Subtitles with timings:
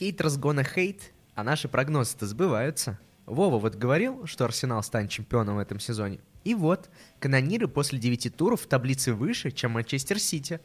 [0.00, 1.02] Хейтерс gonna hate,
[1.34, 2.98] а наши прогнозы-то сбываются.
[3.26, 6.20] Вова вот говорил, что Арсенал станет чемпионом в этом сезоне.
[6.42, 6.88] И вот,
[7.18, 10.58] канониры после 9 туров в таблице выше, чем Манчестер Сити.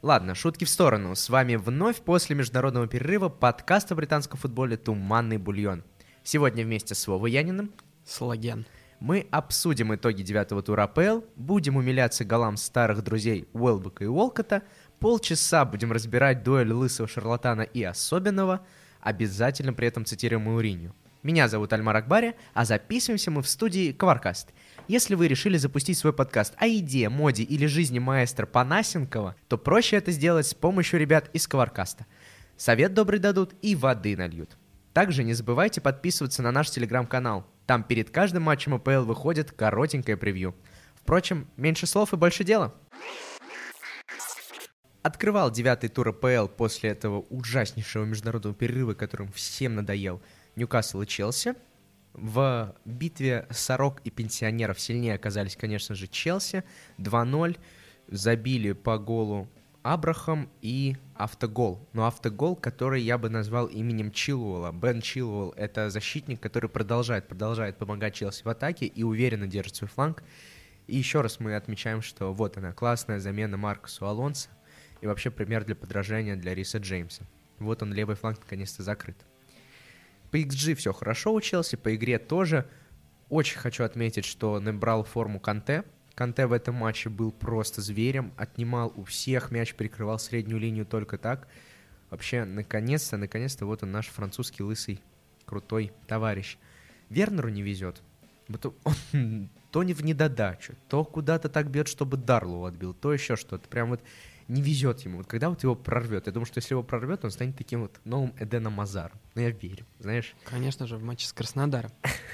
[0.00, 1.14] Ладно, шутки в сторону.
[1.14, 5.84] С вами вновь после международного перерыва подкаст о британском футболе «Туманный бульон».
[6.22, 7.74] Сегодня вместе с Вовой Яниным
[8.06, 8.64] Слаген.
[9.00, 14.62] мы обсудим итоги девятого тура АПЛ, будем умиляться голам старых друзей Уэлбека и Уолкота,
[15.02, 18.64] полчаса будем разбирать дуэль лысого шарлатана и особенного,
[19.00, 20.94] обязательно при этом цитируем Мауриню.
[21.24, 24.50] Меня зовут Альмар Акбари, а записываемся мы в студии Коваркаст.
[24.86, 29.96] Если вы решили запустить свой подкаст о еде, моде или жизни маэстро Панасенкова, то проще
[29.96, 32.06] это сделать с помощью ребят из Коваркаста.
[32.56, 34.56] Совет добрый дадут и воды нальют.
[34.92, 37.44] Также не забывайте подписываться на наш телеграм-канал.
[37.66, 40.54] Там перед каждым матчем АПЛ выходит коротенькое превью.
[40.94, 42.72] Впрочем, меньше слов и больше дела.
[45.02, 50.22] Открывал девятый тур АПЛ после этого ужаснейшего международного перерыва, которым всем надоел
[50.54, 51.56] Ньюкасл и Челси.
[52.12, 56.62] В битве сорок и пенсионеров сильнее оказались, конечно же, Челси.
[56.98, 57.58] 2-0
[58.06, 59.48] забили по голу
[59.82, 61.88] Абрахам и автогол.
[61.92, 64.70] Но автогол, который я бы назвал именем Чилуэлла.
[64.70, 69.88] Бен Чилуэлл— это защитник, который продолжает, продолжает помогать Челси в атаке и уверенно держит свой
[69.88, 70.22] фланг.
[70.86, 74.48] И еще раз мы отмечаем, что вот она, классная замена Маркусу Алонсо
[75.02, 77.24] и вообще пример для подражания для Риса Джеймса.
[77.58, 79.16] Вот он, левый фланг наконец-то закрыт.
[80.30, 82.66] По XG все хорошо у Челси, по игре тоже.
[83.28, 85.84] Очень хочу отметить, что набрал форму Канте.
[86.14, 91.18] Канте в этом матче был просто зверем, отнимал у всех мяч, перекрывал среднюю линию только
[91.18, 91.48] так.
[92.10, 95.00] Вообще, наконец-то, наконец-то, вот он наш французский лысый
[95.46, 96.58] крутой товарищ.
[97.08, 98.02] Вернеру не везет.
[98.48, 98.74] Вот
[99.12, 103.68] он то не в недодачу, то куда-то так бьет, чтобы Дарлоу отбил, то еще что-то.
[103.68, 104.00] Прям вот
[104.48, 105.18] не везет ему.
[105.18, 106.26] Вот когда вот его прорвет?
[106.26, 109.18] Я думаю, что если его прорвет, он станет таким вот новым Эденом Мазаром.
[109.34, 110.34] Ну, я верю, знаешь.
[110.44, 111.90] Конечно же, в матче с Краснодаром.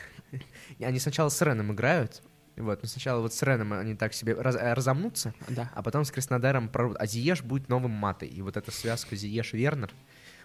[0.80, 2.22] Они сначала с Реном играют,
[2.56, 5.70] вот, но сначала вот с Реном они так себе раз, э, разомнутся, Да.
[5.74, 6.96] а потом с Краснодаром прорвут.
[6.98, 8.28] А Зиеш будет новым матой.
[8.28, 9.90] И вот эта связка Зиеш-Вернер,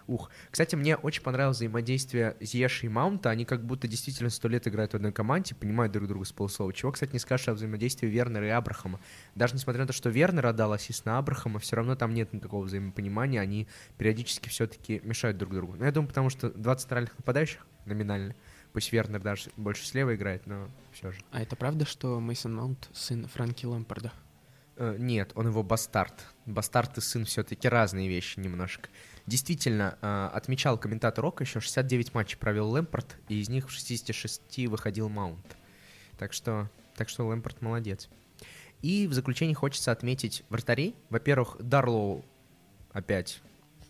[0.06, 0.30] ух.
[0.50, 3.30] Кстати, мне очень понравилось взаимодействие Зиеша и Маунта.
[3.30, 6.72] Они как будто действительно сто лет играют в одной команде, понимают друг друга с полуслова.
[6.72, 9.00] Чего, кстати, не скажешь о взаимодействии Вернера и Абрахама.
[9.34, 12.64] Даже несмотря на то, что Вернер отдал ассист на Абрахама, все равно там нет никакого
[12.64, 13.40] взаимопонимания.
[13.40, 15.74] Они периодически все-таки мешают друг другу.
[15.76, 18.34] Ну, я думаю, потому что два центральных нападающих номинально.
[18.72, 21.20] Пусть Вернер даже больше слева играет, но все же.
[21.30, 24.12] А это правда, что Мейсон Маунт сын Франки Лэмпорда?
[24.76, 26.14] Э, Нет, он его бастард.
[26.46, 28.88] Бастард и сын все-таки разные вещи немножко.
[29.26, 34.66] Действительно, э, отмечал комментатор Рока, еще 69 матчей провел Лэмпорт, и из них в 66
[34.66, 35.56] выходил Маунт.
[36.18, 38.08] Так что, так что Лэмпорт молодец.
[38.82, 40.94] И в заключение хочется отметить вратарей.
[41.08, 42.24] Во-первых, Дарлоу
[42.92, 43.40] опять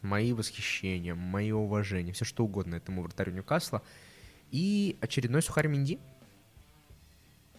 [0.02, 3.82] мои восхищения, мое уважение, все что угодно этому вратарю Ньюкасла.
[4.52, 5.98] И очередной сухарь Минди.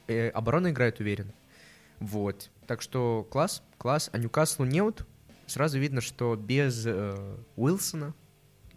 [0.07, 1.33] Э, оборона играет уверенно.
[1.99, 2.49] Вот.
[2.67, 4.09] Так что класс, класс.
[4.13, 5.05] А Ньюкаслу неуд.
[5.47, 8.13] Сразу видно, что без э, Уилсона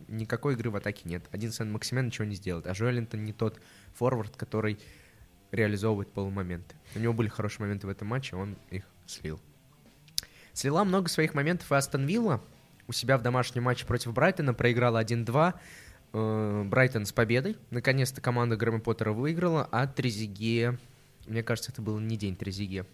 [0.08, 1.24] никакой игры в атаке нет.
[1.30, 2.66] Один Сен Максимен ничего не сделает.
[2.66, 3.60] А Жуэллинтон не тот
[3.94, 4.78] форвард, который
[5.50, 6.74] реализовывает полумоменты.
[6.94, 9.40] У него были хорошие моменты в этом матче, он их слил.
[10.52, 12.42] Слила много своих моментов и Астон Вилла.
[12.86, 15.54] У себя в домашнем матче против Брайтона проиграла 1-2.
[16.12, 17.56] Э, Брайтон с победой.
[17.70, 20.78] Наконец-то команда Грэма Поттера выиграла, а Трезиге...
[21.26, 22.86] Мне кажется, это был не день Трезиге.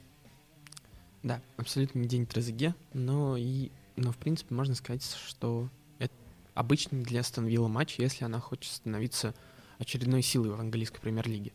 [1.25, 6.13] Да, абсолютно не день Трезеге, но и, но в принципе можно сказать, что это
[6.53, 9.35] обычный для Астон Вилла матч, если она хочет становиться
[9.79, 11.53] очередной силой в английской премьер-лиге.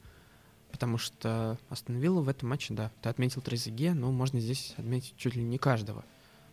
[0.71, 5.13] Потому что Астон Вилла в этом матче, да, ты отметил Трезеге, но можно здесь отметить
[5.17, 6.03] чуть ли не каждого.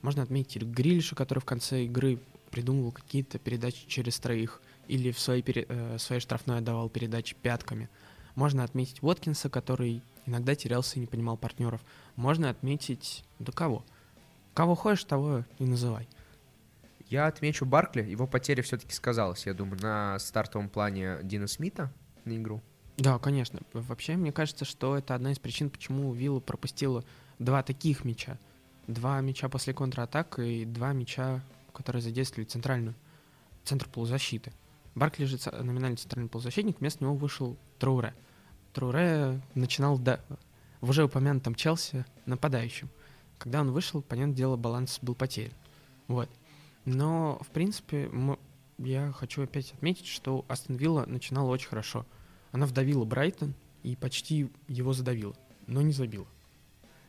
[0.03, 5.43] Можно отметить Грилиша, который в конце игры придумывал какие-то передачи через троих, или в своей,
[5.43, 7.89] пере- э, своей штрафной отдавал передачи пятками.
[8.37, 11.81] Можно отметить Уоткинса, который иногда терялся и не понимал партнеров.
[12.15, 13.25] Можно отметить...
[13.39, 13.85] Да кого?
[14.55, 16.09] Кого хочешь, того и называй.
[17.09, 18.03] Я отмечу Баркли.
[18.03, 21.93] Его потеря все-таки сказалась, я думаю, на стартовом плане Дина Смита
[22.25, 22.63] на игру.
[22.99, 23.61] Да, конечно.
[23.73, 27.05] Вообще, мне кажется, что это одна из причин, почему Вилла пропустила
[27.39, 28.39] два таких мяча.
[28.87, 31.43] Два мяча после контратак и два мяча,
[31.73, 32.95] которые задействовали центральную,
[33.65, 34.53] центр полузащиты.
[34.95, 38.15] Баркли же номинальный центральный полузащитник, вместо него вышел Троуре.
[38.77, 40.21] Троуре начинал да,
[40.83, 42.91] в уже упомянутом Челси нападающим.
[43.39, 45.53] Когда он вышел, понятное дело, баланс был потерян.
[46.09, 46.29] Вот.
[46.85, 48.11] Но, в принципе,
[48.77, 52.05] я хочу опять отметить, что Астон Вилла начинала очень хорошо.
[52.53, 55.35] Она вдавила Брайтон и почти его задавила,
[55.67, 56.27] но не забила.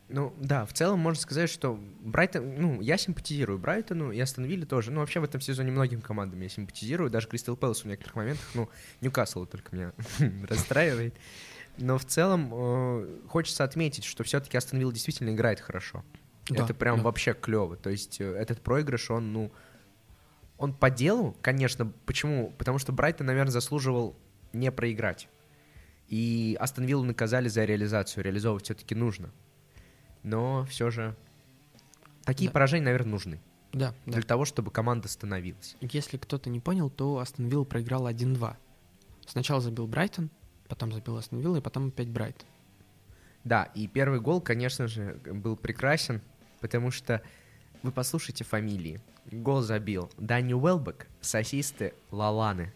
[0.07, 4.65] Ну, да, в целом можно сказать, что Брайтон, ну, я симпатизирую Брайтону и Астон Вилле
[4.65, 4.89] тоже.
[4.89, 8.47] Ну, вообще в этом сезоне многим командам я симпатизирую, даже Кристал Пэлас в некоторых моментах,
[8.53, 8.69] ну,
[9.01, 9.91] Ньюкасл только меня
[10.47, 11.13] расстраивает.
[11.77, 16.03] Но в целом э, хочется отметить, что все-таки Астон Вилла действительно играет хорошо.
[16.49, 17.03] Да, это прям да.
[17.03, 17.75] вообще клево.
[17.75, 19.51] То есть э, этот проигрыш, он, ну,
[20.57, 21.91] он по делу, конечно.
[22.05, 22.51] Почему?
[22.57, 24.15] Потому что Брайтон, наверное, заслуживал
[24.53, 25.27] не проиграть.
[26.07, 28.23] И Астон Виллу наказали за реализацию.
[28.23, 29.31] Реализовывать все-таки нужно.
[30.23, 31.15] Но все же
[32.23, 32.53] такие Да.
[32.53, 33.41] поражения, наверное, нужны.
[33.73, 34.13] Да, да.
[34.13, 35.75] Для того, чтобы команда становилась.
[35.81, 38.55] Если кто-то не понял, то Астон Вилла проиграл 1-2.
[39.27, 40.29] Сначала забил Брайтон,
[40.67, 42.47] потом забил Астон Вилла, и потом опять Брайтон.
[43.43, 46.21] Да, и первый гол, конечно же, был прекрасен,
[46.59, 47.21] потому что
[47.83, 48.99] вы послушайте фамилии.
[49.31, 52.73] Гол забил Дани Уэлбек с ассисты Лаланы.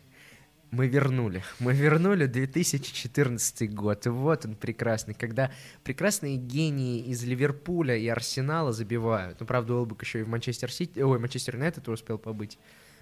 [0.71, 1.43] Мы вернули.
[1.59, 4.05] Мы вернули 2014 год.
[4.05, 5.51] И вот он прекрасный, когда
[5.83, 9.41] прекрасные гении из Ливерпуля и Арсенала забивают.
[9.41, 12.57] Ну, правда, Уэлбек еще и в Манчестер Сити, ой, Манчестер Юнайтед успел побыть.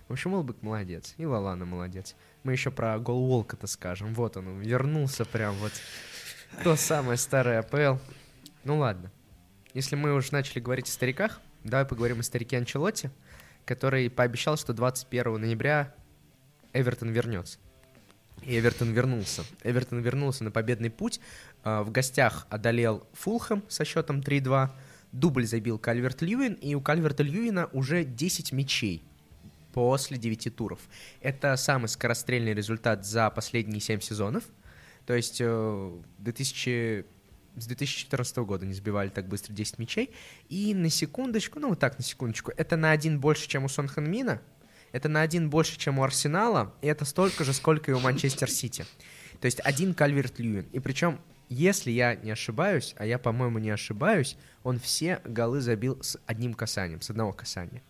[0.10, 1.14] В общем, Уэлбек молодец.
[1.18, 2.16] И Лалана молодец.
[2.42, 4.16] Мы еще про гол Волка-то скажем.
[4.16, 5.72] Вот он, вернулся прям вот.
[6.64, 8.02] То самое старое АПЛ.
[8.64, 9.12] Ну ладно.
[9.76, 13.12] Если мы уже начали говорить о стариках, давай поговорим о старике Анчелотти,
[13.66, 15.94] который пообещал, что 21 ноября
[16.74, 17.60] Эвертон вернется.
[18.42, 19.44] И Эвертон вернулся.
[19.64, 21.20] Эвертон вернулся на победный путь.
[21.64, 24.72] А, В гостях одолел Фулхэм со счетом 3-2.
[25.12, 29.04] Дубль забил Кальверт Льюин, и у Кальверта Льюина уже 10 мячей
[29.74, 30.80] после 9 туров.
[31.22, 34.44] Это самый скорострельный результат за последние 7 сезонов.
[35.06, 37.06] То есть э, 2000
[37.56, 40.12] с 2014 года не забивали так быстро 10 мячей.
[40.48, 43.88] И на секундочку, ну вот так, на секундочку, это на один больше, чем у Сон
[43.88, 44.42] Хэн Мина,
[44.92, 48.50] это на один больше, чем у Арсенала, и это столько же, сколько и у Манчестер
[48.50, 48.86] Сити.
[49.40, 50.68] То есть один Кальверт Льюин.
[50.72, 56.02] И причем, если я не ошибаюсь, а я, по-моему, не ошибаюсь, он все голы забил
[56.02, 57.84] с одним касанием, с одного касания.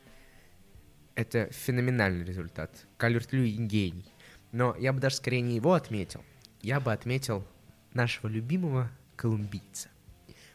[1.15, 2.71] Это феноменальный результат.
[2.97, 4.13] Кальверт Льюин гений.
[4.51, 6.23] Но я бы даже скорее не его отметил.
[6.61, 7.45] Я бы отметил
[7.93, 9.89] нашего любимого колумбийца.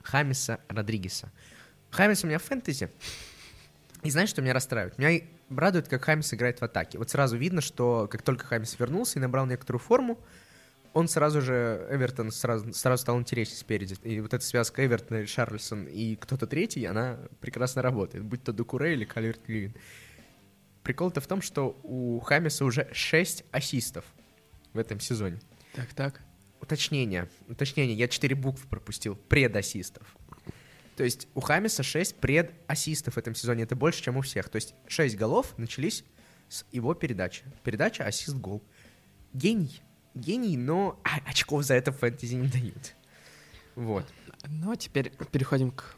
[0.02, 1.30] Хамиса Родригеса.
[1.90, 2.90] Хамис у меня в фэнтези.
[4.02, 4.98] И знаешь, что меня расстраивает?
[4.98, 6.98] Меня радует, как Хамис играет в атаке.
[6.98, 10.18] Вот сразу видно, что как только Хамис вернулся и набрал некоторую форму,
[10.92, 13.96] он сразу же, Эвертон сразу, сразу стал интереснее спереди.
[14.04, 18.24] И вот эта связка Эвертона, Шарльсон и кто-то третий, она прекрасно работает.
[18.24, 19.74] Будь то Дукуре или Калерт Льюин.
[20.84, 24.04] Прикол-то в том, что у Хамиса уже 6 ассистов
[24.74, 25.40] в этом сезоне.
[25.74, 26.20] Так, так.
[26.60, 27.28] Уточнение.
[27.48, 27.96] Уточнение.
[27.96, 29.16] Я 4 буквы пропустил.
[29.16, 30.14] Предассистов.
[30.96, 33.64] То есть у Хамиса 6 предассистов в этом сезоне.
[33.64, 34.50] Это больше, чем у всех.
[34.50, 36.04] То есть 6 голов начались
[36.50, 37.44] с его передачи.
[37.64, 38.62] Передача, ассист, гол.
[39.32, 39.80] Гений.
[40.14, 42.94] Гений, но а, очков за это в фэнтези не дают.
[43.74, 44.04] Вот.
[44.48, 45.96] Ну, а теперь переходим к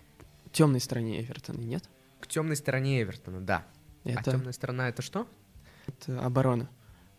[0.53, 1.85] темной стороне Эвертона, нет?
[2.21, 3.67] К темной стороне Эвертона, да.
[4.15, 5.27] А Это, темная сторона это что?
[5.87, 6.69] это оборона.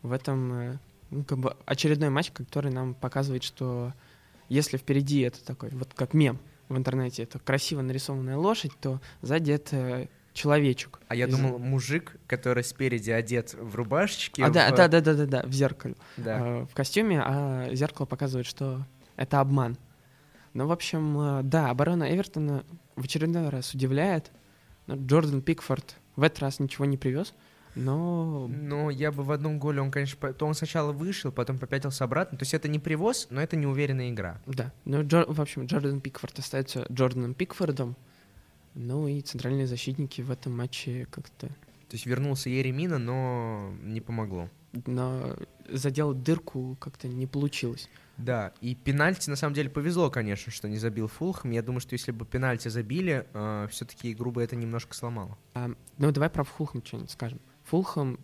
[0.02, 0.78] В этом э,
[1.10, 3.94] ну, как бы очередной матч, который нам показывает, что
[4.50, 6.40] если впереди это такой, вот как мем
[6.70, 11.00] в интернете, это красиво нарисованная лошадь, то сзади это человечек.
[11.08, 14.44] А я Из- думал, мужик, который спереди одет в рубашечке.
[14.44, 15.96] А, да, в- да, да, да, да, да, в зеркале.
[16.18, 16.40] да.
[16.62, 18.86] э, в костюме, а зеркало показывает, что
[19.16, 19.78] это обман.
[20.54, 22.64] Ну, в общем, э, да, оборона Эвертона
[22.96, 24.32] в очередной раз удивляет.
[24.88, 27.34] Но Джордан Пикфорд в этот раз ничего не привез,
[27.76, 32.04] но Но я бы в одном голе, он, конечно, то он сначала вышел, потом попятился
[32.04, 32.38] обратно.
[32.38, 34.42] То есть это не привоз, но это неуверенная игра.
[34.48, 34.74] да.
[34.84, 37.96] Ну, Джор- в общем, Джордан Пикфорд остается Джорданом Пикфордом.
[38.74, 44.50] Ну и центральные защитники в этом матче как-то То есть вернулся Еремина, но не помогло.
[44.86, 45.36] но
[45.70, 47.90] заделать дырку как-то не получилось.
[48.18, 51.52] Да, и пенальти на самом деле повезло, конечно, что не забил Фулхэм.
[51.52, 53.28] Я думаю, что если бы пенальти забили,
[53.70, 55.38] все-таки игру бы это немножко сломало.
[55.54, 57.40] А, ну, давай про Фулхэм что-нибудь скажем.
[57.66, 58.20] Фулхэм,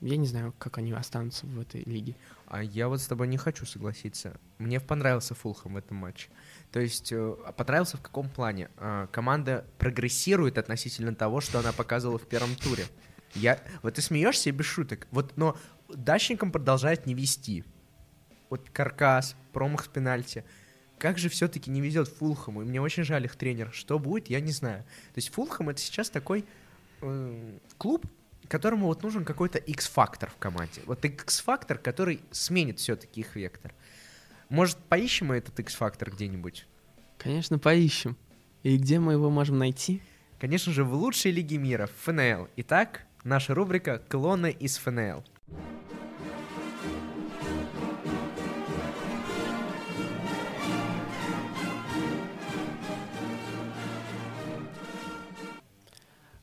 [0.00, 2.16] я не знаю, как они останутся в этой лиге.
[2.46, 4.40] А я вот с тобой не хочу согласиться.
[4.58, 6.30] Мне понравился Фулхэм в этом матче.
[6.72, 8.70] То есть, э, а понравился в каком плане?
[8.76, 12.86] А, Команда прогрессирует относительно того, что она показывала в первом туре.
[13.34, 13.60] Я...
[13.82, 15.06] Вот ты смеешься без шуток.
[15.10, 15.56] Вот, но
[15.88, 17.64] дачникам продолжает не вести.
[18.50, 20.44] Вот каркас, промах с пенальти.
[20.98, 22.62] Как же все-таки не везет Фулхэму?
[22.62, 23.70] И мне очень жаль их тренера.
[23.70, 24.82] Что будет, я не знаю.
[24.82, 26.44] То есть Фулхэм это сейчас такой
[27.00, 28.04] э, клуб,
[28.48, 30.82] которому вот нужен какой-то X-фактор в команде.
[30.84, 33.72] Вот X-фактор, который сменит все-таки их вектор.
[34.50, 36.66] Может, поищем мы этот X-фактор где-нибудь?
[37.16, 38.16] Конечно, поищем.
[38.62, 40.02] И где мы его можем найти?
[40.40, 42.48] Конечно же, в лучшей лиге мира, в ФНЛ.
[42.56, 45.24] Итак, наша рубрика «Клоны из ФНЛ».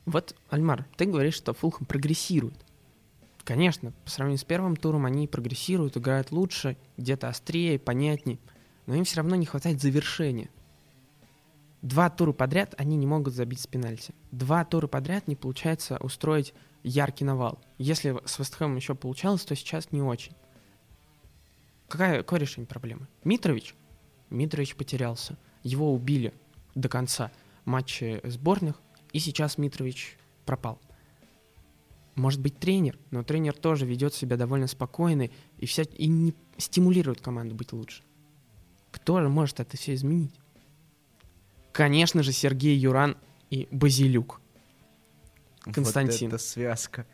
[0.08, 2.56] Вот, Альмар, ты говоришь, что Фулхэм прогрессирует.
[3.44, 8.40] Конечно, по сравнению с первым туром они прогрессируют, играют лучше, где-то острее, понятнее,
[8.86, 10.50] но им все равно не хватает завершения.
[11.82, 14.16] Два тура подряд они не могут забить с пенальти.
[14.32, 17.60] Два тура подряд не получается устроить яркий навал.
[17.78, 20.34] Если с Вестхэмом еще получалось, то сейчас не очень.
[21.90, 23.08] Какая, какое решение проблемы?
[23.26, 23.76] Митрович?
[24.30, 25.38] Митрович потерялся.
[25.64, 26.34] Его убили
[26.76, 27.30] до конца
[27.66, 28.82] матча сборных,
[29.14, 30.80] и сейчас Митрович пропал.
[32.16, 37.22] Может быть тренер, но тренер тоже ведет себя довольно спокойно и, вся, и не стимулирует
[37.22, 38.04] команду быть лучше.
[38.92, 40.34] Кто же может это все изменить?
[41.72, 43.18] Конечно же, Сергей Юран
[43.52, 44.42] и Базилюк.
[45.62, 46.30] Константин.
[46.30, 47.06] Вот это связка.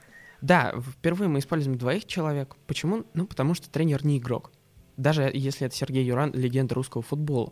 [0.41, 2.55] Да, впервые мы используем двоих человек.
[2.67, 3.05] Почему?
[3.13, 4.51] Ну, потому что тренер не игрок.
[4.95, 7.51] Даже если это Сергей Юран, легенда русского футбола.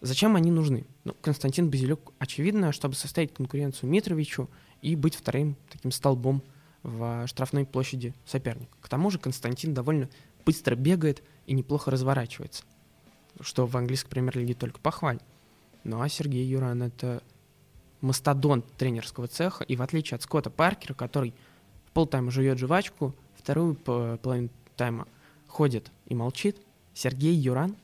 [0.00, 0.86] Зачем они нужны?
[1.04, 4.48] Ну, Константин Базилюк, очевидно, чтобы составить конкуренцию Митровичу
[4.80, 6.42] и быть вторым таким столбом
[6.82, 8.76] в штрафной площади соперника.
[8.80, 10.08] К тому же Константин довольно
[10.46, 12.64] быстро бегает и неплохо разворачивается,
[13.40, 15.18] что в английской премьер-лиге только похваль.
[15.82, 17.22] Ну а Сергей Юран— это
[18.00, 21.34] мастодонт тренерского цеха, и в отличие от Скотта Паркера, который
[21.86, 25.08] в полтайма жует жвачку, вторую половину тайма
[25.48, 26.56] ходит и молчит,
[26.94, 27.76] Сергей Юран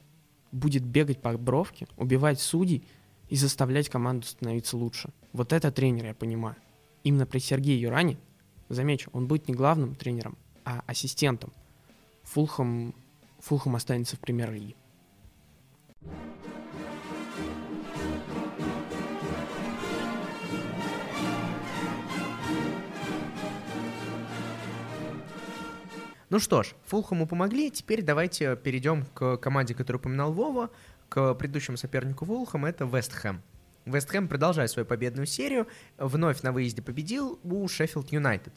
[0.54, 2.84] будет бегать по бровке, убивать судей
[3.28, 5.10] и заставлять команду становиться лучше.
[5.32, 6.56] Вот это тренер, я понимаю.
[7.02, 8.16] Именно при Сергее Юране,
[8.68, 11.52] замечу, он будет не главным тренером, а ассистентом.
[12.22, 12.94] Фулхам,
[13.40, 14.74] Фулхам останется в премьер-лиге.
[26.34, 30.68] Ну что ж, Фулхаму помогли, теперь давайте перейдем к команде, которую упоминал Вова,
[31.08, 33.40] к предыдущему сопернику Фулхэм, это Вест Хэм.
[33.84, 38.52] Вест Хэм продолжает свою победную серию, вновь на выезде победил у Шеффилд Юнайтед.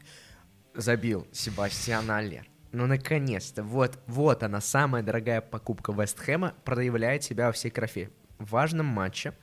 [0.73, 2.47] Забил Себастьян Аллер.
[2.71, 8.09] Ну, наконец-то, вот, вот она, самая дорогая покупка Вест Хэма, проявляет себя во всей крофе.
[8.39, 9.35] В важном матче,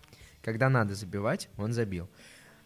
[0.42, 2.10] когда надо забивать, он забил.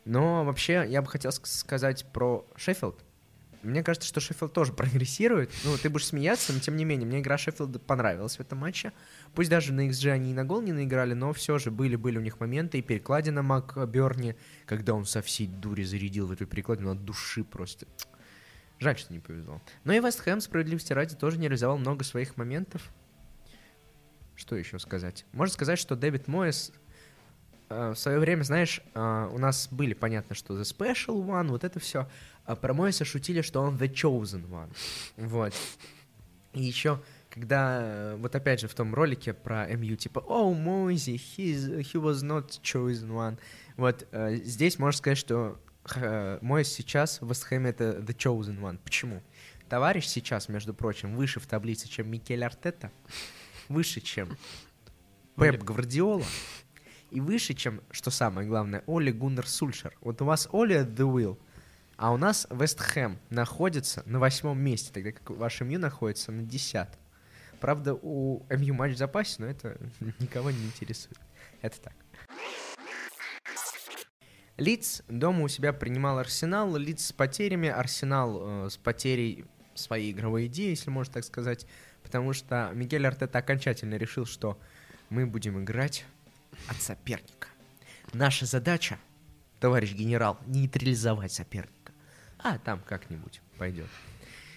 [0.07, 3.05] Но вообще, я бы хотел сказать про Шеффилд.
[3.63, 5.51] Мне кажется, что Шеффилд тоже прогрессирует.
[5.65, 8.93] Ну, ты будешь смеяться, но тем не менее, мне игра Шеффилда понравилась в этом матче.
[9.35, 12.21] Пусть даже на XG они и на гол не наиграли, но все же были-были у
[12.21, 12.79] них моменты.
[12.79, 17.43] И перекладина Мак Берни, когда он со всей дури зарядил в эту перекладину от души
[17.43, 17.87] просто.
[18.79, 19.61] Жаль, что не повезло.
[19.83, 22.93] Но и Вест Хэм, справедливости ради, тоже не реализовал много своих моментов.
[24.37, 25.27] Что еще сказать?
[25.33, 26.73] Можно сказать, что Дэвид Моэс
[27.69, 31.79] в свое время, знаешь, э, у нас были понятно, что The Special One, вот это
[31.81, 32.09] все.
[32.45, 34.75] А про Мойса шутили, что он the chosen one.
[35.17, 35.55] Вот.
[36.55, 41.13] И еще, когда, э, вот опять же в том ролике про МЮ, типа, о, Мойзи,
[41.13, 43.39] he was not chosen one.
[43.77, 45.61] Вот, э, здесь можно сказать, что
[45.95, 48.79] э, Мойс сейчас в Вестхэме это the chosen one.
[48.83, 49.23] Почему?
[49.69, 52.91] Товарищ сейчас, между прочим, выше в таблице, чем Микель Артета,
[53.69, 54.37] выше, чем
[55.37, 56.25] Пеп Гвардиола,
[57.11, 59.97] и выше, чем, что самое главное, Оли Гуннер Сульшер.
[60.01, 61.39] Вот у вас Оли the Will,
[61.97, 66.43] а у нас Вест Хэм находится на восьмом месте, тогда как ваш МЮ находится на
[66.43, 67.01] десятом.
[67.61, 69.77] Правда, у МЮ матч в запасе, но это
[70.21, 71.19] никого не интересует.
[71.61, 71.95] Это так.
[74.57, 76.77] Лидс дома у себя принимал Арсенал.
[76.77, 81.67] Лидс с потерями, Арсенал э, с потерей своей игровой идеи, если можно так сказать.
[82.03, 84.59] Потому что Мигель Артета окончательно решил, что
[85.11, 86.05] мы будем играть
[86.67, 87.49] от соперника.
[88.13, 88.99] Наша задача,
[89.61, 91.79] товарищ генерал, нейтрализовать соперника
[92.39, 93.89] а там как-нибудь пойдет.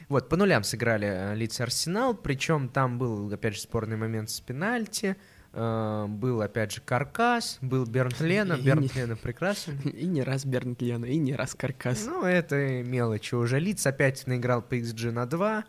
[0.08, 4.40] Вот, по нулям сыграли э, лица Арсенал, причем там был, опять же, спорный момент с
[4.42, 5.16] пенальти,
[5.54, 9.78] был, опять же, Каркас, был Бернт Лена, Бернт Лена прекрасен.
[9.84, 12.06] И не раз Бернт Лена, и не раз Каркас.
[12.06, 13.60] Ну, это мелочи уже.
[13.60, 15.66] Лиц опять наиграл по XG на 2,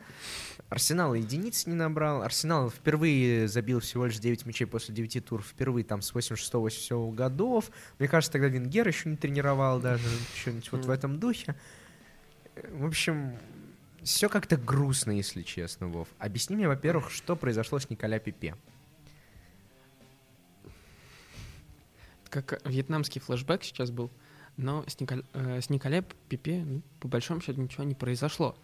[0.73, 2.23] Арсенал единиц не набрал.
[2.23, 5.47] Арсенал впервые забил всего лишь 9 мячей после 9 туров.
[5.47, 7.71] Впервые там с 86-87 годов.
[7.99, 10.09] Мне кажется, тогда Венгер еще не тренировал даже.
[10.35, 11.57] Что-нибудь вот в этом духе.
[12.71, 13.37] В общем,
[14.03, 16.09] все как-то грустно, если честно, Вов.
[16.19, 18.55] Объясни мне, во-первых, что произошло с Николя Пипе.
[22.33, 24.11] Как вьетнамский флешбэк сейчас был,
[24.57, 25.23] но с, Николь...
[25.35, 28.57] э, с Николя Пипе, ну, по большому счету, ничего не произошло.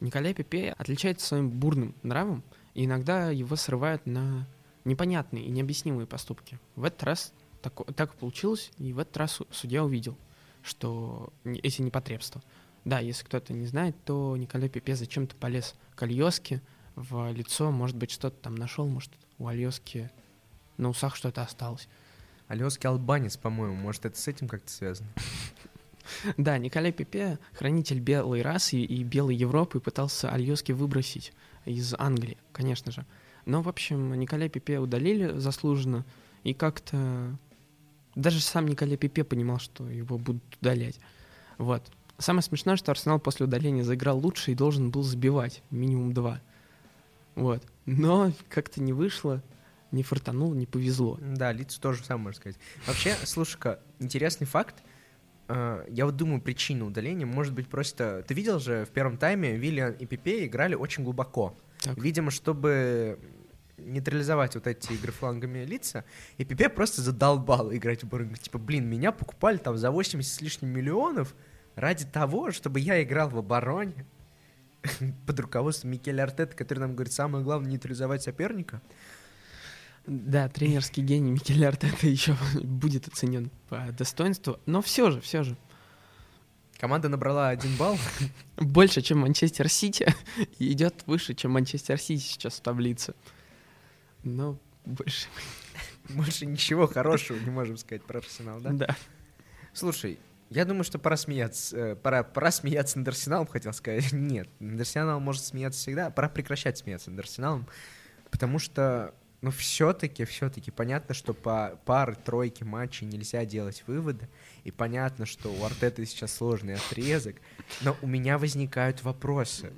[0.00, 2.44] Николя Пипе отличается своим бурным нравом,
[2.74, 4.46] и иногда его срывают на
[4.84, 6.60] непонятные и необъяснимые поступки.
[6.74, 7.32] В этот раз
[7.62, 10.18] так, так получилось, и в этот раз судья увидел,
[10.62, 12.42] что эти непотребства.
[12.84, 16.60] Да, если кто-то не знает, то Николай Пипе зачем-то полез к Альоске
[16.96, 20.10] в лицо, может быть, что-то там нашел, может, у Альоски
[20.76, 21.88] на усах что-то осталось.
[22.48, 25.08] Альоски албанец, по-моему, может, это с этим как-то связано?
[26.36, 31.32] Да, Николай Пепе, хранитель белой расы и белой Европы, пытался Альоски выбросить
[31.64, 33.04] из Англии, конечно же.
[33.44, 36.04] Но, в общем, Николай Пепе удалили заслуженно,
[36.44, 37.36] и как-то...
[38.14, 41.00] Даже сам Николай Пепе понимал, что его будут удалять.
[41.58, 41.82] Вот.
[42.18, 46.40] Самое смешное, что Арсенал после удаления заиграл лучше и должен был забивать минимум два.
[47.34, 47.62] Вот.
[47.84, 49.42] Но как-то не вышло,
[49.92, 51.18] не фартануло, не повезло.
[51.20, 52.58] Да, лицу тоже самое можно сказать.
[52.86, 54.82] Вообще, слушай-ка, интересный факт.
[55.48, 58.24] Э, Я вот думаю, причина удаления может быть просто...
[58.26, 61.56] Ты видел же, в первом тайме Виллиан и Пипе играли очень глубоко.
[61.80, 61.96] Так.
[61.98, 63.18] Видимо, чтобы
[63.78, 66.04] нейтрализовать вот эти игры флангами лица,
[66.38, 68.34] и Пипе просто задолбал играть в оборону.
[68.34, 71.34] Типа, блин, меня покупали там за 80 с лишним миллионов
[71.74, 74.06] ради того, чтобы я играл в обороне
[75.26, 78.80] под руководством Микеля Артета, который нам говорит, самое главное нейтрализовать соперника.
[80.06, 85.56] Да, тренерский гений Микель Артета еще будет оценен по достоинству, но все же, все же.
[86.78, 87.98] Команда набрала один балл.
[88.56, 90.14] Больше, чем Манчестер Сити,
[90.58, 93.14] и идет выше, чем Манчестер Сити сейчас в таблице.
[94.22, 95.26] Но больше.
[96.10, 98.70] Больше ничего хорошего не можем сказать про Арсенал, да?
[98.70, 98.96] Да.
[99.72, 100.20] Слушай,
[100.50, 101.76] я думаю, что пора смеяться.
[101.76, 104.12] э, Пора, пора смеяться над Арсеналом, хотел сказать.
[104.12, 106.10] Нет, над Арсеналом может смеяться всегда.
[106.10, 107.66] Пора прекращать смеяться над Арсеналом.
[108.30, 109.14] Потому что,
[109.46, 114.28] ну, все-таки, все-таки понятно, что по пары, тройки матчей нельзя делать выводы.
[114.64, 117.36] И понятно, что у Артета сейчас сложный отрезок.
[117.82, 119.72] Но у меня возникают вопросы.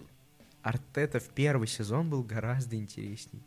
[0.62, 3.42] Артета в первый сезон был гораздо интересней.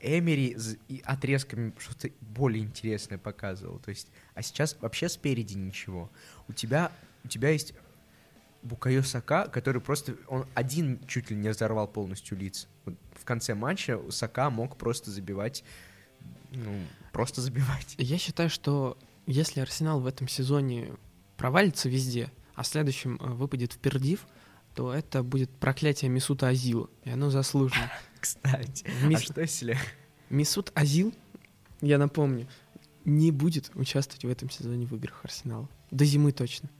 [0.00, 0.54] Эмери
[0.88, 3.78] и отрезками что-то более интересное показывал.
[3.78, 6.10] То есть, а сейчас вообще спереди ничего.
[6.46, 6.92] У тебя,
[7.24, 7.72] у тебя есть
[8.64, 12.66] Букайо Сака, который просто, он один чуть ли не взорвал полностью лиц.
[12.84, 15.64] В конце матча Сака мог просто забивать,
[16.50, 16.80] ну,
[17.12, 17.94] просто забивать.
[17.98, 20.92] Я считаю, что если Арсенал в этом сезоне
[21.36, 24.26] провалится везде, а в следующем э, выпадет в пердив,
[24.74, 27.90] то это будет проклятие Мисута Азила, и оно заслужено.
[28.20, 29.78] Кстати, Мис- а что если...
[30.30, 31.14] Мисут Азил,
[31.80, 32.48] я напомню,
[33.04, 35.68] не будет участвовать в этом сезоне в играх Арсенала.
[35.90, 36.70] До зимы точно.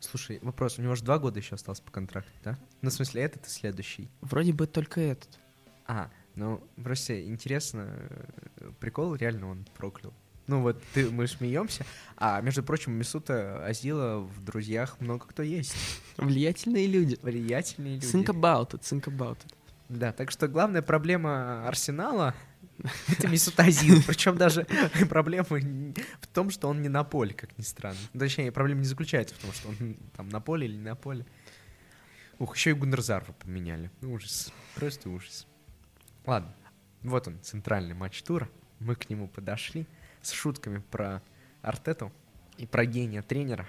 [0.00, 2.58] Слушай, вопрос, у него же два года еще осталось по контракту, да?
[2.82, 4.08] Ну, в смысле, этот и следующий.
[4.20, 5.38] Вроде бы только этот.
[5.86, 10.12] А, ну, просто интересно, э, прикол реально он проклял.
[10.46, 11.84] Ну вот ты, мы смеемся,
[12.16, 15.74] а между прочим, Мисута Азила в друзьях много кто есть.
[16.16, 17.18] Влиятельные люди.
[17.20, 18.06] Влиятельные люди.
[18.06, 19.54] Think about it, think about it.
[19.90, 22.34] Да, так что главная проблема Арсенала—
[23.08, 24.02] это Мисут Азил.
[24.06, 24.66] Причем даже
[25.08, 27.98] проблема в том, что он не на поле, как ни странно.
[28.12, 30.94] Ну, Точнее, проблема не заключается в том, что он там на поле или не на
[30.94, 31.26] поле.
[32.38, 33.90] Ух, еще и Гуннерзарва поменяли.
[34.02, 34.52] Ужас.
[34.74, 35.46] Просто ужас.
[36.24, 36.54] Ладно,
[37.02, 38.48] вот он, центральный матч тура.
[38.80, 39.86] Мы к нему подошли
[40.22, 41.22] с шутками про
[41.62, 42.12] Артету
[42.58, 43.66] и про гения тренера.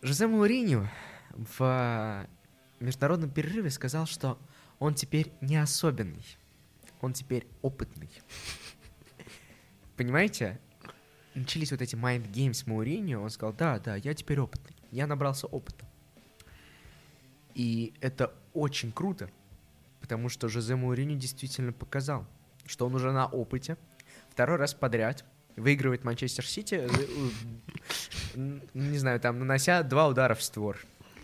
[0.00, 0.88] Жозе Мауриньо
[1.30, 2.26] в
[2.80, 4.38] международном перерыве сказал, что
[4.78, 6.24] он теперь не особенный,
[7.00, 8.10] он теперь опытный.
[9.96, 10.60] Понимаете?
[11.34, 15.46] Начались вот эти mind games Мауриньо, он сказал, да, да, я теперь опытный, я набрался
[15.46, 15.86] опыта.
[17.54, 19.30] И это очень круто,
[20.00, 22.26] потому что Жозе Мауриньо действительно показал,
[22.66, 23.76] что он уже на опыте,
[24.30, 25.24] второй раз подряд
[25.56, 26.88] выигрывает Манчестер Сити, э,
[28.34, 30.78] э, не знаю, там, нанося два удара в створ.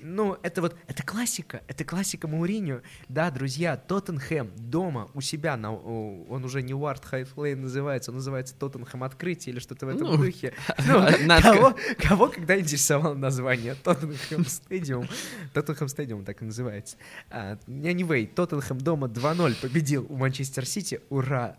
[0.06, 2.82] Ну, это вот, это классика, это классика Мауриньо.
[3.08, 8.54] Да, друзья, Тоттенхэм дома у себя, на, он уже не Уард Хайфлейн называется, он называется
[8.54, 10.52] Тоттенхэм Открытие или что-то в этом Ну, духе.
[10.86, 11.06] Ну,
[11.40, 13.76] кого, кого когда интересовало название?
[13.76, 15.08] Тоттенхэм Стадиум.
[15.54, 16.98] Тоттенхэм Стадиум так и называется.
[17.30, 21.00] А, anyway, Тоттенхэм дома 2-0 победил у Манчестер Сити.
[21.08, 21.56] Ура!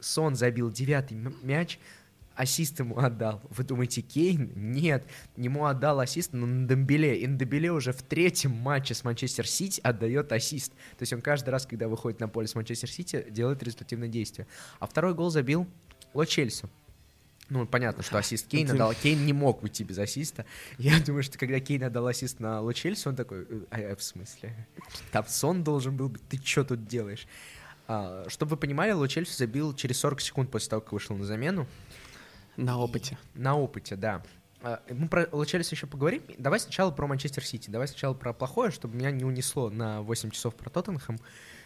[0.00, 1.80] Сон забил девятый мяч,
[2.38, 3.42] ассист ему отдал.
[3.50, 4.52] Вы думаете, Кейн?
[4.54, 5.04] Нет,
[5.36, 7.16] ему отдал ассист на Ndembele.
[7.16, 10.72] И Ndembele уже в третьем матче с Манчестер Сити отдает ассист.
[10.96, 14.46] То есть он каждый раз, когда выходит на поле с Манчестер Сити, делает результативное действие.
[14.78, 15.66] А второй гол забил
[16.14, 16.70] Ло Чельсу.
[17.50, 18.94] Ну, понятно, что ассист Кейна Это- дал.
[18.94, 20.46] Кейн не мог уйти без ассиста.
[20.78, 24.02] Я думаю, что когда Кейн отдал ассист на Ло Чельсу, он такой, «Э, а, в
[24.02, 24.54] смысле?
[25.12, 27.26] Там сон должен был быть, ты что тут делаешь?
[27.90, 31.24] А, чтобы вы понимали, Ло Чельсу забил через 40 секунд после того, как вышел на
[31.24, 31.66] замену.
[32.58, 33.16] На опыте.
[33.34, 34.20] На опыте, да.
[34.62, 36.24] А, Мы про Ло Чельсу еще поговорим.
[36.38, 37.70] Давай сначала про Манчестер Сити.
[37.70, 41.20] Давай сначала про плохое, чтобы меня не унесло на 8 часов про Тоттенхэм,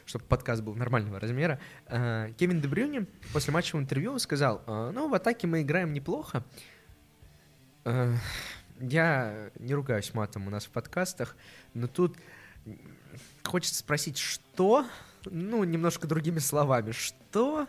[0.05, 1.59] чтобы подкаст был нормального размера.
[1.87, 6.45] А, Кевин Дебрюни после матчевого интервью сказал, «А, ну, в атаке мы играем неплохо.
[8.79, 11.37] Я не ругаюсь матом у нас в подкастах,
[11.73, 12.19] но тут
[13.45, 14.87] хочется спросить, что?
[15.25, 17.67] Ну, немножко другими словами, что?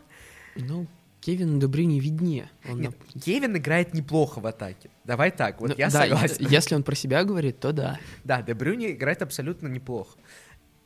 [0.56, 0.88] Ну,
[1.24, 2.52] Кевин Дебрюни виднее.
[2.70, 4.90] Он Нет, на- Кевин играет неплохо в атаке.
[5.06, 6.48] Давай так, вот Ну, я да, согласен.
[6.50, 7.98] Если он про себя говорит, то да.
[8.26, 10.18] Да, Де Брюни играет абсолютно неплохо.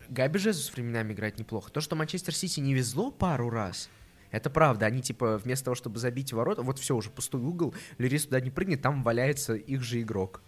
[0.09, 1.71] Габи Жезус временами играет неплохо.
[1.71, 3.89] То, что Манчестер Сити не везло пару раз,
[4.29, 4.85] это правда.
[4.85, 8.51] Они, типа, вместо того, чтобы забить ворота, вот все, уже пустой угол, Лерис туда не
[8.51, 10.43] прыгнет, там валяется их же игрок.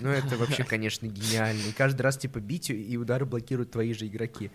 [0.00, 1.62] Ну, это вообще, конечно, гениально.
[1.68, 4.50] И каждый раз, типа, бить и удары блокируют твои же игроки.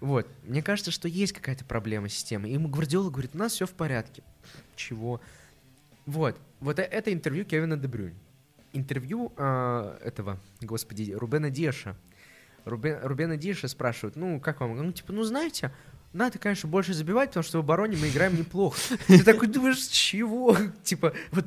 [0.00, 0.26] Вот.
[0.44, 2.48] Мне кажется, что есть какая-то проблема системы.
[2.48, 4.22] И ему Гвардиола говорит, у нас все в порядке.
[4.76, 5.20] Чего?
[6.06, 6.38] Вот.
[6.60, 8.14] Вот э- это интервью Кевина Дебрюнь.
[8.72, 11.96] Интервью а, этого, господи, Рубена Диаша.
[12.64, 14.76] Рубен, Рубена Диаша спрашивают, ну, как вам?
[14.76, 15.72] Ну, типа, ну, знаете,
[16.12, 18.78] надо, конечно, больше забивать, потому что в обороне мы играем неплохо.
[19.06, 20.56] Ты такой думаешь, с чего?
[20.82, 21.46] Типа, вот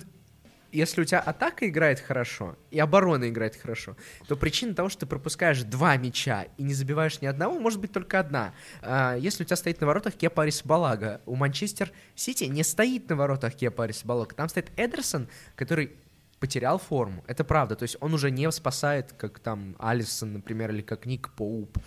[0.74, 3.96] если у тебя атака играет хорошо и оборона играет хорошо,
[4.28, 7.92] то причина того, что ты пропускаешь два мяча и не забиваешь ни одного, может быть
[7.92, 8.54] только одна.
[8.82, 13.16] А, Если у тебя стоит на воротах Кепа Арисбалага, у Манчестер Сити не стоит на
[13.16, 14.34] воротах Кепа Арисбалага.
[14.34, 15.92] Там стоит Эдерсон, который
[16.40, 17.24] потерял форму.
[17.28, 17.76] Это правда.
[17.76, 21.78] То есть он уже не спасает, как там Алисон, например, или как Ник Поуп.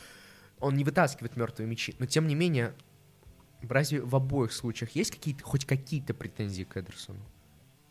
[0.60, 1.94] Он не вытаскивает мертвые мячи.
[1.98, 2.72] Но тем не менее,
[3.68, 7.20] разве в обоих случаях есть какие-то, хоть какие-то претензии к Эдерсону?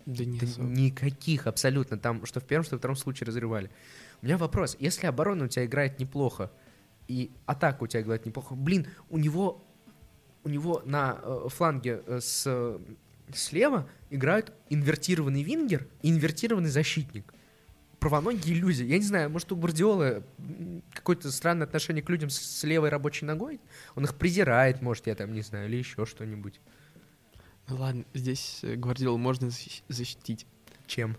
[0.06, 1.98] Да не Да никаких абсолютно.
[1.98, 3.70] Там, что в первом, что во втором случае разрывали.
[4.22, 4.78] У меня вопрос.
[4.80, 6.52] Если оборона у тебя играет неплохо,
[7.08, 9.64] и атака у тебя играет неплохо, блин, у него,
[10.44, 12.80] у него на э, фланге э, с, э,
[13.34, 17.34] слева играют инвертированный вингер и инвертированный защитник.
[18.00, 18.86] Правоногие иллюзии.
[18.86, 20.24] Я не знаю, может, у Гвардиолы
[20.94, 23.60] какое-то странное отношение к людям с, с левой рабочей ногой?
[23.96, 26.60] Он их презирает, может, я там не знаю, или еще что-нибудь.
[27.68, 30.46] Ну ладно, здесь э, Гвардиолу можно защ- защитить.
[30.88, 31.18] Чем?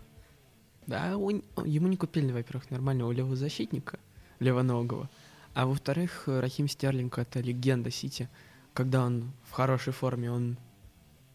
[0.85, 3.99] Да, он- ему не купили, во-первых, нормального левого защитника,
[4.39, 5.09] левоногого.
[5.53, 8.29] А во-вторых, Рахим Стерлинг— это легенда Сити.
[8.73, 10.57] Когда он в хорошей форме, он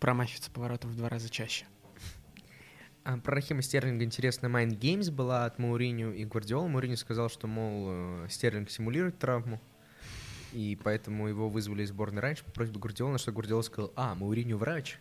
[0.01, 1.67] промахивается поворотом в два раза чаще.
[3.05, 6.69] А про Рахима Стерлинга интересная Mind Games была от Мауриню и Гвардиола.
[6.69, 9.61] Мауриню сказал, что, мол, э, Стерлинг симулирует травму,
[10.53, 14.15] и поэтому его вызвали из сборной раньше по просьбе Гвардиола, на что Гвардиола сказал, а,
[14.15, 14.99] Мауриню врач.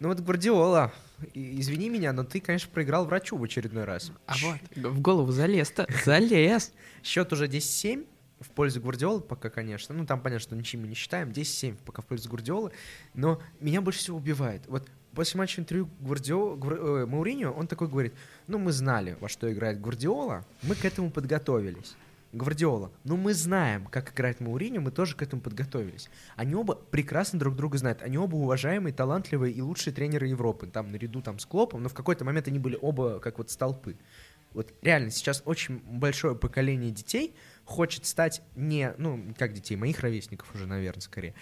[0.00, 0.92] Ну вот Гвардиола,
[1.34, 4.12] извини меня, но ты, конечно, проиграл врачу в очередной раз.
[4.26, 6.72] А вот, в голову залез-то, залез!
[7.02, 8.06] Счет уже 10-7
[8.40, 9.94] в пользу Гвардиолы пока, конечно.
[9.94, 11.30] Ну, там понятно, что ничем мы не считаем.
[11.30, 12.70] 10-7 пока в пользу Гвардиолы.
[13.14, 14.62] Но меня больше всего убивает.
[14.68, 18.14] Вот после матча интервью Гвардио, Гвар- э, Мауриньо, он такой говорит,
[18.46, 21.96] ну, мы знали, во что играет Гвардиола, мы к этому подготовились.
[22.32, 26.10] Гвардиола, ну мы знаем, как играет Мауриньо, мы тоже к этому подготовились.
[26.36, 28.02] Они оба прекрасно друг друга знают.
[28.02, 30.66] Они оба уважаемые, талантливые и лучшие тренеры Европы.
[30.66, 33.96] Там наряду там с Клопом, но в какой-то момент они были оба как вот столпы.
[34.52, 40.54] Вот реально сейчас очень большое поколение детей хочет стать не, ну, как детей, моих ровесников
[40.54, 41.34] уже, наверное, скорее.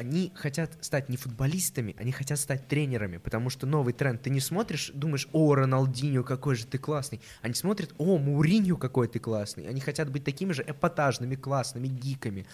[0.00, 4.22] Они хотят стать не футболистами, они хотят стать тренерами, потому что новый тренд.
[4.22, 7.20] Ты не смотришь, думаешь, о, Роналдинho, какой же ты классный.
[7.42, 9.68] Они смотрят, о, Мауриньо, какой ты классный.
[9.68, 12.46] Они хотят быть такими же эпатажными, классными, гиками.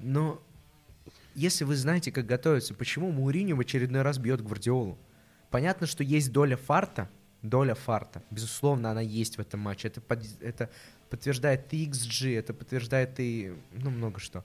[0.00, 0.42] Но
[1.34, 4.98] если вы знаете, как готовиться, почему Мауриньо в очередной раз бьет Гвардиолу?
[5.48, 7.08] Понятно, что есть доля фарта,
[7.40, 8.22] доля фарта.
[8.30, 9.88] Безусловно, она есть в этом матче.
[9.88, 10.68] Это, под- это
[11.08, 14.44] подтверждает и XG, это подтверждает и ну, много что.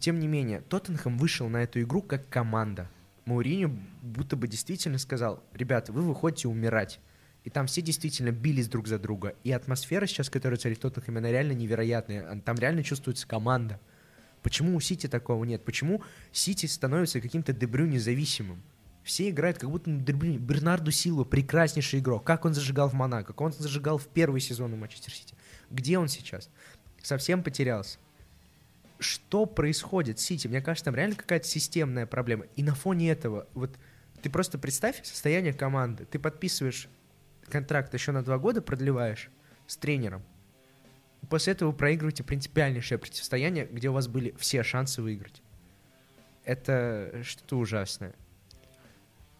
[0.00, 2.90] Тем не менее, Тоттенхэм вышел на эту игру как команда.
[3.24, 3.70] Мауриньо
[4.02, 7.00] будто бы действительно сказал, ребята, вы выходите умирать.
[7.44, 9.36] И там все действительно бились друг за друга.
[9.44, 12.40] И атмосфера сейчас, которая царит в Тоттенхэме, она реально невероятная.
[12.40, 13.78] Там реально чувствуется команда.
[14.42, 15.64] Почему у Сити такого нет?
[15.64, 18.62] Почему Сити становится каким-то Дебрю независимым?
[19.04, 20.40] Все играют как будто Дебрю.
[20.40, 22.24] Бернарду Силва прекраснейший игрок.
[22.24, 25.36] Как он зажигал в Монако, как он зажигал в первый сезон у Манчестер Сити.
[25.70, 26.50] Где он сейчас?
[27.00, 27.98] Совсем потерялся.
[28.98, 30.46] Что происходит с Сити?
[30.46, 32.46] Мне кажется, там реально какая-то системная проблема.
[32.56, 33.76] И на фоне этого, вот
[34.22, 36.06] ты просто представь состояние команды.
[36.06, 36.88] Ты подписываешь
[37.48, 39.30] контракт еще на два года, продлеваешь
[39.66, 40.22] с тренером.
[41.28, 45.42] После этого вы проигрываете принципиальнейшее противостояние, где у вас были все шансы выиграть.
[46.44, 48.14] Это что-то ужасное.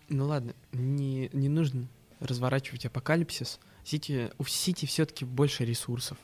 [0.08, 1.88] Ну ладно, не, не нужно
[2.20, 3.60] разворачивать апокалипсис.
[3.84, 6.18] Сити, у Сити все-таки больше ресурсов,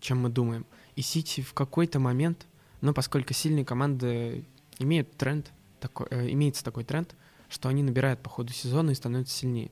[0.00, 0.66] чем мы думаем.
[0.96, 2.46] И Сити в какой-то момент,
[2.80, 4.44] ну, поскольку сильные команды
[4.78, 7.14] имеют тренд, такой, э, имеется такой тренд,
[7.48, 9.70] что они набирают по ходу сезона и становятся сильнее.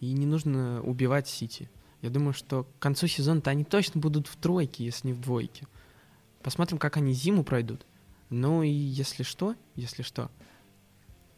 [0.00, 1.70] И не нужно убивать Сити.
[2.00, 5.66] Я думаю, что к концу сезона-то они точно будут в тройке, если не в двойке.
[6.42, 7.86] Посмотрим, как они зиму пройдут.
[8.28, 10.30] Ну и если что, если что,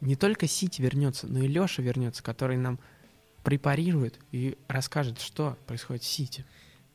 [0.01, 2.79] не только Сити вернется, но и Леша вернется, который нам
[3.43, 6.45] препарирует и расскажет, что происходит в Сити.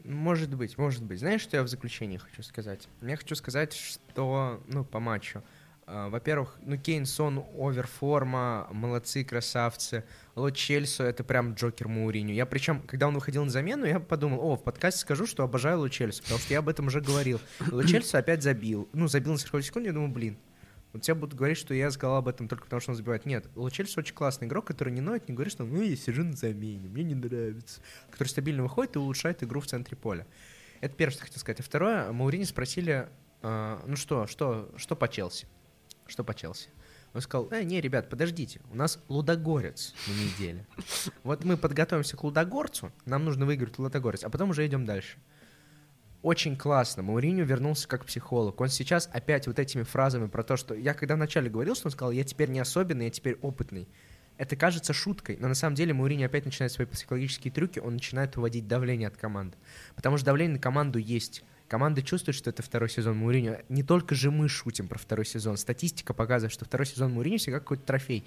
[0.04, 1.20] Может быть, может быть.
[1.20, 2.88] Знаешь, что я в заключение хочу сказать?
[3.02, 5.42] Я хочу сказать, что, ну, по матчу.
[5.86, 10.04] А, Во-первых, ну Кейн, Сон, оверформа, молодцы, красавцы.
[10.36, 12.32] Ло Чельсо— это прям Джокер Мауриню.
[12.32, 15.80] Я причем, когда он выходил на замену, я подумал, о, в подкасте скажу, что обожаю
[15.80, 17.40] Ло потому что я об этом уже говорил.
[17.72, 17.82] Ло
[18.18, 18.88] опять забил.
[18.92, 20.38] Ну, забил на 40 секунде, я думаю, блин,
[20.92, 23.24] вот тебе будут говорить, что я сказал об этом только потому, что он забивает.
[23.26, 26.24] Нет, Ло Чельсо очень классный игрок, который не ноет, не говорит, что ну, я сижу
[26.24, 27.80] на замене, мне не нравится.
[28.10, 30.26] Который стабильно выходит и улучшает игру в центре поля.
[30.80, 31.60] Это первое, что хотел сказать.
[31.60, 33.08] А второе, Маурини спросили,
[33.42, 35.46] а, ну что, что, что по Челси?
[36.06, 36.70] Что по Челси?
[37.12, 40.66] Он сказал, э, не, ребят, подождите, у нас Лудогорец на неделе.
[41.24, 45.18] Вот мы подготовимся к Лудогорцу, нам нужно выиграть Лудогорец, а потом уже идем дальше.
[46.22, 47.02] Очень классно.
[47.02, 48.60] Мауриню вернулся как психолог.
[48.60, 51.92] Он сейчас опять вот этими фразами про то, что я когда вначале говорил, что он
[51.92, 53.88] сказал, я теперь не особенный, я теперь опытный.
[54.36, 58.36] Это кажется шуткой, но на самом деле Мауриню опять начинает свои психологические трюки, он начинает
[58.36, 59.56] уводить давление от команды.
[59.94, 61.42] Потому что давление на команду есть.
[61.68, 63.58] Команда чувствует, что это второй сезон Мауриню.
[63.68, 65.56] Не только же мы шутим про второй сезон.
[65.56, 68.24] Статистика показывает, что второй сезон Мауриню всегда какой-то трофей.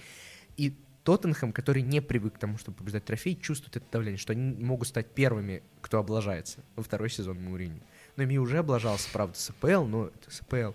[0.56, 4.64] И Тоттенхэм, который не привык к тому, чтобы побеждать трофей, чувствует это давление, что они
[4.64, 7.82] могут стать первыми, кто облажается во второй сезон Мауриню.
[8.16, 10.74] Но ими уже облажался, правда, с АПЛ, но это с АПЛ.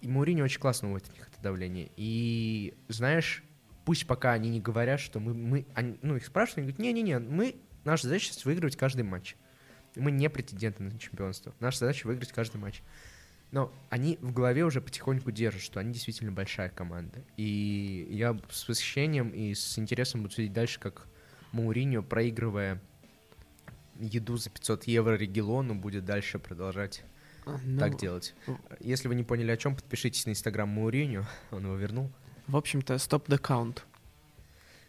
[0.00, 1.90] И Мауриню очень классно уводит от них это давление.
[1.96, 3.42] И знаешь,
[3.84, 7.18] пусть пока они не говорят, что мы, мы они, ну, их спрашивают, они говорят, не-не-не,
[7.18, 9.34] мы, наша задача сейчас выигрывать каждый матч.
[9.96, 11.52] Мы не претенденты на чемпионство.
[11.58, 12.82] Наша задача выиграть каждый матч.
[13.50, 17.24] Но они в голове уже потихоньку держат, что они действительно большая команда.
[17.36, 21.06] И я с восхищением и с интересом буду следить дальше, как
[21.52, 22.80] Мауриньо, проигрывая
[23.98, 27.02] еду за 500 евро Регелону, будет дальше продолжать
[27.46, 28.34] Ну, так делать.
[28.80, 32.10] Если вы не поняли о чем, подпишитесь на инстаграм Мауриньо, он его вернул.
[32.46, 33.80] В общем-то, stop the count.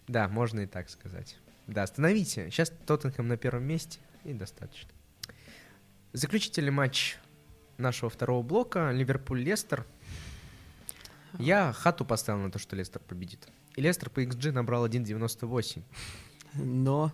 [0.07, 1.37] Да, можно и так сказать.
[1.67, 2.49] Да, остановите.
[2.49, 4.89] Сейчас Тоттенхэм на первом месте, и достаточно.
[6.13, 7.17] Заключительный матч
[7.79, 9.85] нашего второго блока Ливерпуль-Лестер.
[11.37, 13.47] Я хату поставил на то, что Лестер победит.
[13.75, 15.83] И Лестер по XG набрал 1.98.
[16.55, 17.13] Но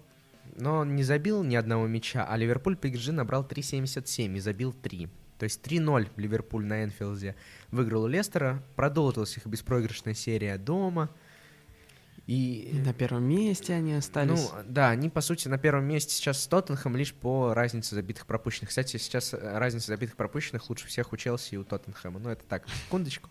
[0.55, 4.73] Но он не забил ни одного мяча, а Ливерпуль по XG набрал 3.77 и забил
[4.73, 5.09] 3.
[5.37, 7.35] То есть 3-0 Ливерпуль на Энфилде
[7.71, 8.63] выиграл у Лестера.
[8.75, 11.09] Продолжилась их беспроигрышная серия дома.
[12.27, 14.49] И и на первом месте они остались.
[14.51, 18.25] Ну, да, они, по сути, на первом месте сейчас с Тоттенхэм лишь по разнице забитых
[18.25, 18.69] пропущенных.
[18.69, 22.19] Кстати, сейчас э, разница забитых пропущенных лучше всех у Челси и у Тоттенхэма.
[22.19, 23.29] Ну, это так, секундочку.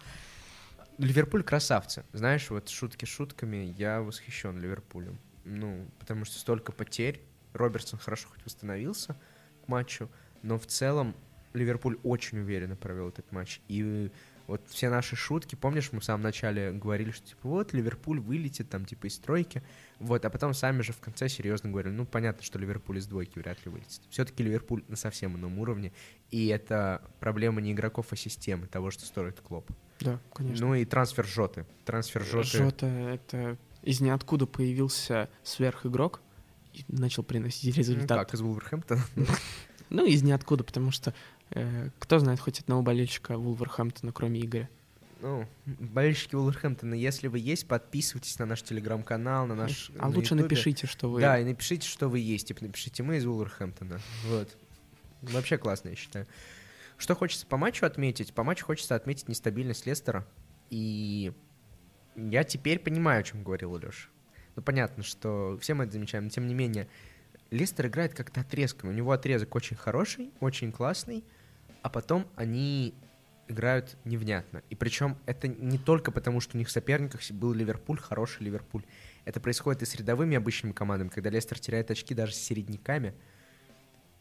[0.99, 2.05] Ливерпуль красавцы.
[2.13, 5.19] Знаешь, вот шутки шутками, я восхищен Ливерпулем.
[5.45, 7.21] Ну, потому что столько потерь.
[7.53, 9.17] Робертсон хорошо хоть восстановился
[9.65, 10.09] к матчу,
[10.43, 11.15] но в целом
[11.53, 13.61] Ливерпуль очень уверенно провел этот матч.
[13.69, 14.11] И
[14.47, 18.69] вот все наши шутки, помнишь, мы в самом начале говорили, что типа вот Ливерпуль вылетит
[18.69, 19.63] там типа из тройки,
[19.99, 23.39] вот, а потом сами же в конце серьезно говорили, ну понятно, что Ливерпуль из двойки
[23.39, 24.03] вряд ли вылетит.
[24.11, 25.93] Все-таки Ливерпуль на совсем ином уровне,
[26.31, 29.71] и это проблема не игроков, а системы того, что строит Клоп.
[30.01, 30.67] Да, конечно.
[30.67, 31.67] Ну и трансфер Жоты.
[31.85, 32.59] Трансфер Жоты.
[32.59, 36.21] Жота— это из ниоткуда появился сверхигрок
[36.73, 38.19] и начал приносить Ну, результат.
[38.19, 39.03] как из Вулверхэмптона.
[39.91, 41.15] Ну, из ниоткуда, потому что э,
[41.99, 44.69] кто знает хоть одного болельщика Вулверхэмптона, кроме Игоря.
[45.21, 50.35] Ну, болельщики Вулверхэмптона, если вы есть, подписывайтесь на наш телеграм-канал, на наш а на лучше
[50.35, 50.43] Ютубе.
[50.43, 51.21] напишите, что вы...
[51.21, 52.49] Да, и напишите, что вы есть.
[52.49, 54.01] Типа напишите, мы из Вулверхэмптона.
[54.27, 54.55] Вот.
[55.23, 56.27] Вообще классно, я считаю.
[56.99, 58.35] Что хочется по матчу отметить?
[58.35, 60.27] По матчу хочется отметить нестабильность Лестера.
[60.71, 61.33] И
[62.17, 64.09] я теперь понимаю, о чем говорил Леша.
[64.57, 66.89] Ну, понятно, что все мы это замечаем, но тем не менее,
[67.51, 68.91] Лестер играет как-то отрезками.
[68.91, 71.25] У него отрезок очень хороший, очень классный,
[71.85, 72.95] а потом они
[73.47, 74.63] играют невнятно.
[74.71, 78.85] И причем это не только потому, что у них в соперниках был Ливерпуль, хороший Ливерпуль.
[79.27, 83.15] Это происходит и с рядовыми обычными командами, когда Лестер теряет очки даже с середняками.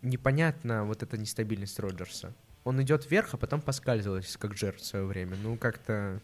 [0.02, 2.36] Непонятно вот эта нестабильность Роджерса.
[2.65, 5.38] Он идет вверх, а потом поскальзывается, как Джер в свое время.
[5.41, 6.21] Ну, как-то...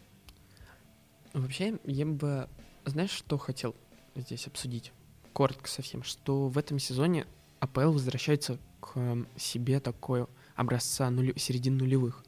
[1.32, 2.50] Вообще, я бы...
[2.84, 3.74] Знаешь, что хотел
[4.14, 4.92] здесь обсудить?
[5.32, 6.02] Коротко совсем.
[6.02, 7.26] Что в этом сезоне
[7.60, 10.26] АПЛ возвращается к эм, себе такой
[10.60, 11.32] образца нули...
[11.36, 12.22] середин нулевых.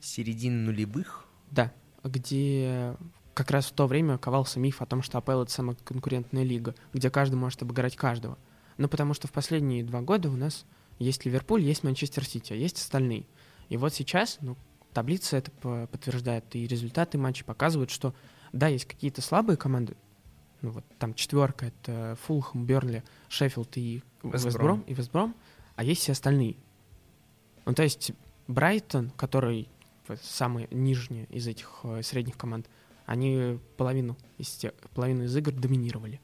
[0.00, 1.26] Середины нулевых.
[1.50, 1.72] Да,
[2.04, 2.96] где
[3.34, 6.74] как раз в то время ковался миф о том, что АПЛ— это самая конкурентная лига,
[6.92, 8.36] где каждый может обыграть каждого.
[8.76, 10.66] Ну, потому что в последние два года у нас
[10.98, 13.26] есть Ливерпуль, есть Манчестер Сити, а есть остальные.
[13.70, 14.56] И вот сейчас, ну,
[14.92, 18.14] таблица это по- подтверждает, и результаты матчей показывают, что,
[18.52, 19.96] да, есть какие-то слабые команды,
[20.60, 24.80] ну, вот там четверка— это Фулхэм, Бернли, Шеффилд и Вест Вестбром, Бром.
[24.86, 25.34] и Вестбром,
[25.74, 26.56] а есть все остальные.
[27.64, 28.12] Ну, то есть
[28.48, 29.68] Брайтон, который
[30.22, 32.66] самый нижний из этих э, средних команд,
[33.06, 36.20] они половину из, те- половину из игр доминировали.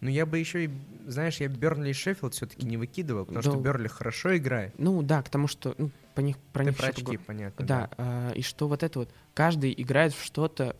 [0.00, 0.70] Ну, я бы еще и,
[1.06, 3.50] знаешь, я Бернли и Шеффилд все-таки не выкидывал, потому Да.
[3.50, 4.74] что Бернли хорошо играет.
[4.78, 7.66] Ну да, к тому, что ну, по них, про Ты них про очки, понятно.
[7.66, 10.76] Да, а, и что вот это вот, каждый играет в что-то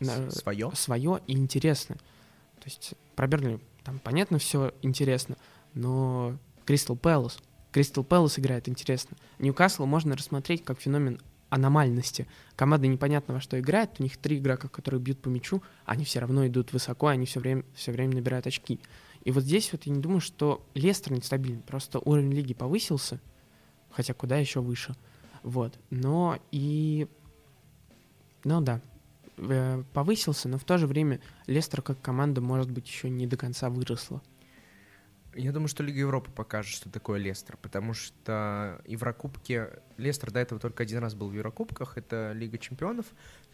[0.00, 0.70] на- Свое?
[0.74, 1.96] свое и интересное.
[1.96, 5.36] То есть про Бернли там понятно все интересно,
[5.74, 7.38] но Кристал Пэлас,
[7.72, 9.16] Кристал Пэлас играет интересно.
[9.38, 12.26] Ньюкасл можно рассмотреть как феномен аномальности.
[12.54, 16.20] Команда непонятно во что играет, у них три игрока, которые бьют по мячу, они все
[16.20, 18.80] равно идут высоко, они все время, все время набирают очки.
[19.24, 23.20] И вот здесь вот я не думаю, что Лестер нестабильный, просто уровень лиги повысился,
[23.90, 24.94] хотя куда еще выше.
[25.42, 25.78] Вот.
[25.90, 27.06] Но и...
[28.44, 28.80] Ну да,
[29.36, 33.36] э, повысился, но в то же время Лестер как команда, может быть, еще не до
[33.36, 34.22] конца выросла.
[35.34, 39.68] Я думаю, что Лига Европы покажет, что такое Лестер, потому что Еврокубки...
[39.96, 43.06] Лестер до этого только один раз был в Еврокубках, это Лига Чемпионов,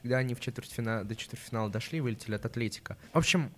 [0.02, 1.04] когда они в четвертьфина...
[1.04, 2.96] до четвертьфинала дошли вылетели от Атлетика.
[3.12, 3.52] В общем,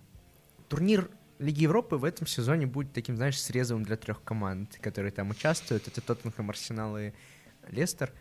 [0.69, 5.31] турнир Лиги Европы в этом сезоне будет таким, знаешь, срезовым для трех команд, которые там
[5.31, 5.87] участвуют.
[5.87, 7.13] Это Тоттенхэм, Арсенал и
[7.69, 8.13] Лестер.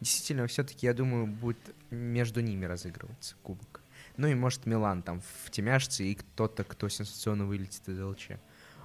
[0.00, 3.80] Действительно, все-таки, я думаю, будет между ними разыгрываться кубок.
[4.18, 8.32] Ну и, может, Милан там втемяшится, и кто-то, кто сенсационно вылетит из ЛЧ.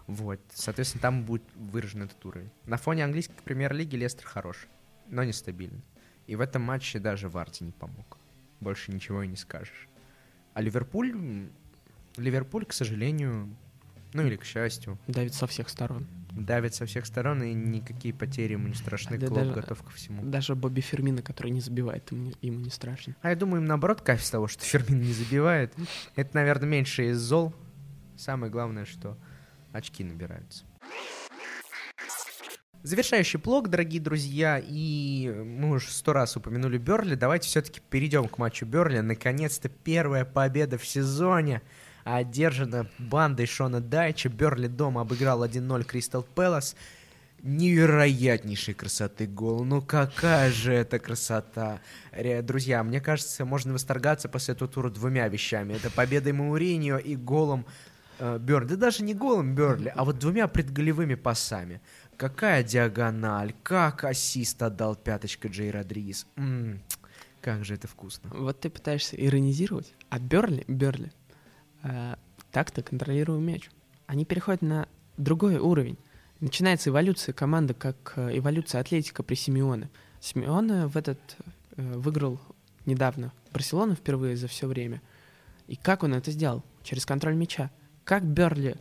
[0.08, 0.40] Вот.
[0.54, 2.50] Соответственно, там будет выражен этот уровень.
[2.66, 4.68] На фоне английской премьер-лиги Лестер хорош,
[5.08, 5.84] но нестабильный.
[6.28, 8.18] И в этом матче даже Варди не помог.
[8.60, 9.88] Больше ничего и не скажешь.
[10.54, 11.50] А Ливерпуль...
[12.18, 13.56] Ливерпуль, к сожалению,
[14.14, 16.06] ну или к счастью, Давит со всех сторон.
[16.32, 19.18] давит со всех сторон, и никакие потери ему не страшны.
[19.18, 20.22] Да Клоп даже- готов ко всему.
[20.30, 23.16] Даже Бобби Фермина, который не забивает, ему не, ему не страшно.
[23.22, 25.74] А я думаю, им наоборот кайф с того, что Фермин не забивает.
[26.18, 27.54] Это, наверное, меньше из зол.
[28.18, 29.18] Самое главное, что
[29.72, 30.66] очки набираются.
[32.84, 37.16] Завершающий блок, дорогие друзья, и мы уже сто раз упомянули Берли.
[37.16, 39.02] Давайте все-таки перейдем к матчу Берли.
[39.02, 41.62] Наконец-то первая победа в сезоне
[42.04, 44.30] одержана бандой Шона Дайча.
[44.30, 46.76] Берли дома обыграл 1-0 Кристал Пэлас.
[47.44, 49.64] Невероятнейшей красоты гол.
[49.64, 51.82] Ну какая же это красота.
[52.42, 55.74] Друзья, мне кажется, можно восторгаться после этого тура двумя вещами.
[55.74, 57.68] Это победой Мауриньо и голом
[58.40, 58.68] Берли.
[58.68, 61.82] Да даже не голом Берли, а вот двумя предголевыми пасами.
[62.18, 66.28] Какая диагональ, как ассист отдал пяточка Джей Родригес.
[66.36, 66.82] М,
[67.42, 68.30] как же это вкусно.
[68.34, 71.12] Вот ты пытаешься иронизировать, а Берли, Берли,
[71.84, 72.16] э,
[72.52, 73.70] так-то контролируем мяч.
[74.06, 75.98] Они переходят на другой уровень.
[76.40, 79.90] Начинается эволюция команды, как э, эволюция Атлетика при Симеоне.
[80.20, 81.20] Симеоне в этот
[81.78, 82.40] э, выиграл
[82.86, 85.02] недавно Барселону впервые за все время.
[85.68, 86.64] И как он это сделал?
[86.84, 87.72] Через контроль мяча.
[88.04, 88.76] Как Берли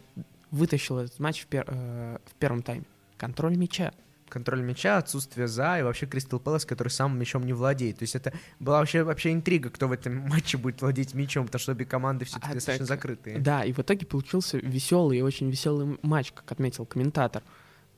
[0.51, 2.85] вытащил этот матч в, пер- э, в первом тайме?
[3.17, 3.93] Контроль мяча.
[4.29, 7.99] Контроль мяча, отсутствие за и вообще Кристал Пэлас, который сам мячом не владеет.
[7.99, 11.61] То есть это была вообще, вообще интрига, кто в этом матче будет владеть мячом, потому
[11.61, 13.39] что обе команды все-таки А достаточно так, закрытые.
[13.41, 17.43] Да, и в итоге получился веселый и очень веселый матч, как отметил комментатор.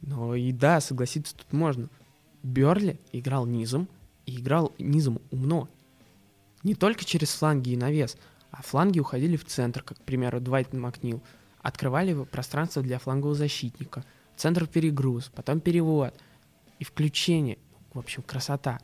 [0.01, 1.89] Но и да, согласиться тут можно.
[2.43, 3.89] Берли играл низом,
[4.27, 5.69] и играл низом умно.
[6.63, 8.17] Не только через фланги и навес,
[8.53, 11.23] а фланги уходили в центр, как, к примеру, Двайт Макнил.
[11.63, 14.05] Открывали пространство для флангового защитника.
[14.37, 16.15] Центр перегруз, потом перевод.
[16.79, 17.59] И включение.
[17.95, 18.79] В общем, красота.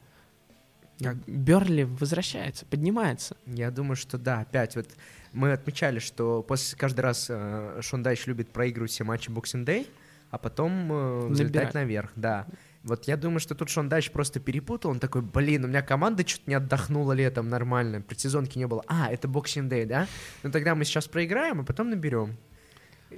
[1.03, 3.37] Как- Берли возвращается, поднимается.
[3.47, 4.89] Я думаю, что да, опять вот
[5.33, 9.87] мы отмечали, что после каждый раз э, Шон Дайч любит проигрывать все матчи Boxing Day,
[10.31, 11.75] а потом э, взлетать Набирать.
[11.75, 12.47] наверх, да.
[12.85, 16.27] Вот я думаю, что тут Шон Дайч просто перепутал, он такой, блин, у меня команда
[16.27, 18.85] что-то не отдохнула летом нормально, предсезонки не было.
[18.87, 20.07] А, это Boxing Day, да?
[20.43, 22.37] Ну тогда мы сейчас проиграем, а потом наберем.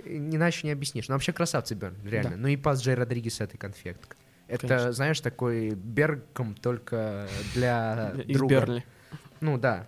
[0.04, 1.08] Иначе не объяснишь.
[1.08, 2.30] Ну вообще красавцы Берн, реально.
[2.30, 2.36] Да.
[2.36, 4.16] Ну и пас Джей Родригес это конфетка.
[4.46, 4.92] Это, Конечно.
[4.92, 8.54] знаешь, такой Бергом только для Из друга.
[8.60, 8.84] Берли.
[9.40, 9.86] Ну да.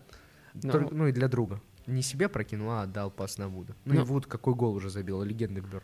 [0.55, 0.71] Ну.
[0.71, 1.61] Только- Ну, и для друга.
[1.87, 3.75] Не себе прокинул, а отдал пас на Вуда.
[3.85, 4.05] Ну, и Ну.
[4.05, 5.83] Вуд какой гол уже забил, легенды Берн.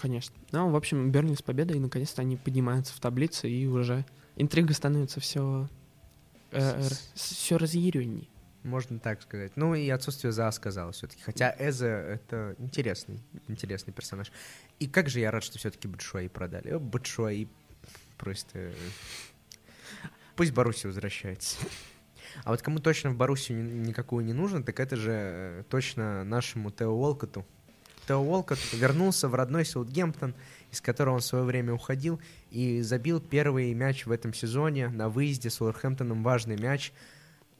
[0.00, 0.34] Конечно.
[0.52, 4.04] Ну, в общем, Бернли с победой, и наконец-то они поднимаются в таблице, и уже
[4.36, 5.68] интрига становится все,
[6.52, 8.28] С- все разъяренней.
[8.62, 9.52] Можно так сказать.
[9.56, 11.22] Ну и отсутствие за сказал все-таки.
[11.22, 14.30] Хотя Эзе это интересный, интересный персонаж.
[14.78, 16.76] И как же я рад, что все-таки Бэтшуаи продали.
[16.76, 17.48] Бэтшуаи
[18.18, 18.58] просто...
[18.58, 18.72] э,
[20.36, 21.56] Пусть Баруси возвращается.
[22.44, 26.22] А вот кому точно в Боруссию ни- никакую не нужно, так это же э, точно
[26.24, 27.46] нашему Тео Уолкоту.
[28.10, 30.34] Тео Уолкот вернулся в родной Саутгемптон,
[30.72, 35.08] из которого он в свое время уходил, и забил первый мяч в этом сезоне на
[35.08, 36.24] выезде с Уолверхэмптоном.
[36.24, 36.92] Важный мяч.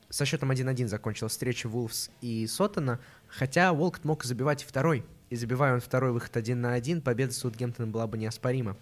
[0.09, 2.98] Со счетом 1-1 закончилась встреча Вулфс и Соттона,
[3.28, 5.05] хотя Уолкот мог забивать второй.
[5.28, 8.76] И забивая он второй выход 1 на 1, победа Саутгемптона была бы неоспорима.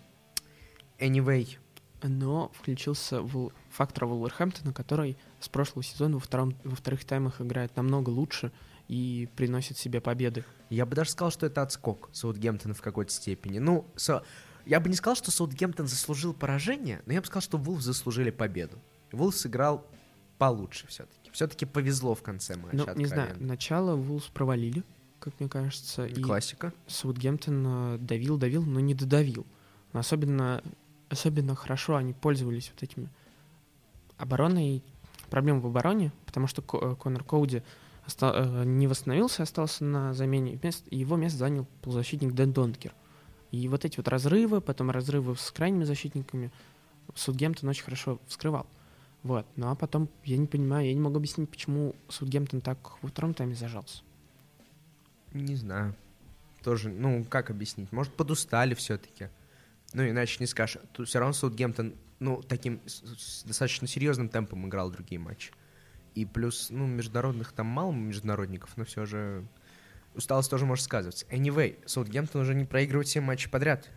[0.98, 1.58] Anyway,
[2.02, 7.76] Но включился Вул- фактор Вулверхэмптона, который с прошлого сезона во, втором, во вторых таймах играет
[7.76, 8.52] намного лучше
[8.88, 10.46] и приносят себе победы.
[10.70, 13.58] Я бы даже сказал, что это отскок Саутгемптона в какой-то степени.
[13.58, 14.22] Ну, со...
[14.66, 18.30] я бы не сказал, что Саутгемптон заслужил поражение, но я бы сказал, что Вулф заслужили
[18.30, 18.78] победу.
[19.12, 19.86] Вулф сыграл
[20.38, 21.30] получше все-таки.
[21.32, 22.76] Все-таки повезло в конце матча.
[22.76, 24.82] Ну, не знаю, начало Вулс провалили,
[25.20, 26.06] как мне кажется.
[26.06, 26.72] И Классика.
[26.86, 29.46] Саутгемптон э, давил, давил, но не додавил.
[29.92, 30.62] Особенно,
[31.08, 33.08] особенно хорошо они пользовались вот этими
[34.16, 34.82] обороной,
[35.30, 37.62] проблемы в обороне, потому что э, Конор Коуди
[38.20, 40.58] э, не восстановился, остался на замене,
[40.90, 42.94] его место занял полузащитник Дэн Донкер.
[43.50, 46.50] И вот эти вот разрывы, потом разрывы с крайними защитниками,
[47.14, 48.66] Судгемптон очень хорошо вскрывал.
[49.22, 49.46] Вот.
[49.56, 53.34] Ну а потом, я не понимаю, я не могу объяснить, почему Судгемптон так во втором
[53.34, 54.02] тайме зажался.
[55.32, 55.94] Не знаю.
[56.62, 57.92] Тоже, ну, как объяснить?
[57.92, 59.28] Может, подустали все-таки.
[59.92, 60.82] Ну, иначе не скажешь.
[60.92, 65.52] Тут все равно Саутгемптон, ну, таким с, достаточно серьезным темпом играл другие матчи.
[66.18, 69.46] И плюс, ну, международных там мало международников, но все же
[70.16, 71.24] усталость тоже может сказываться.
[71.26, 73.88] Anyway, Саутгемптон уже не проигрывает 7 матчей подряд.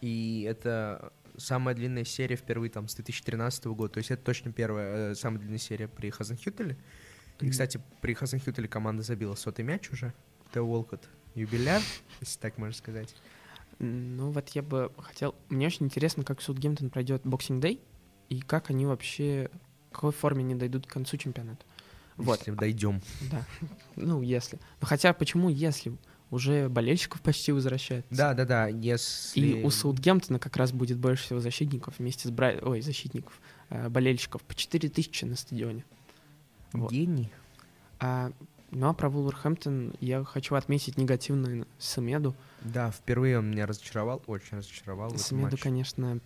[0.00, 3.94] И это самая длинная серия впервые там с 2013 года.
[3.94, 6.76] То есть это точно первая, э, самая длинная серия при Хазенхюттле.
[7.40, 10.14] И, кстати, при Хазенхюттле команда забила сотый мяч уже.
[10.54, 11.82] Тео Уолкот юбиляр,
[12.20, 13.16] если так можно сказать.
[13.80, 15.34] Ну вот я бы хотел...
[15.48, 17.80] Мне очень интересно, как Саутгемптон пройдет Boxing Day
[18.28, 19.50] и как они вообще...
[19.92, 21.64] Какой форме они дойдут к концу чемпионата.
[22.16, 22.38] Вот.
[22.38, 23.00] Если дойдем.
[23.30, 23.44] Да.
[23.96, 24.58] Ну, если.
[24.80, 25.96] Ну, хотя почему если?
[26.30, 28.06] Уже болельщиков почти возвращают.
[28.10, 28.68] Да, да, да.
[28.68, 29.40] Если...
[29.40, 32.58] И у Саутгемптона как раз будет больше всего защитников вместе с Брай...
[32.62, 34.42] Ой, защитников, э, болельщиков.
[34.42, 35.84] По 4000 на стадионе.
[36.72, 36.92] Вот.
[36.92, 37.32] Гений.
[37.98, 38.30] А
[38.70, 42.36] ну а про Вулверхэмптон я хочу отметить негативную Самеду.
[42.62, 45.16] Да, впервые он меня разочаровал, очень разочаровал.
[45.18, 46.20] Самеду, конечно,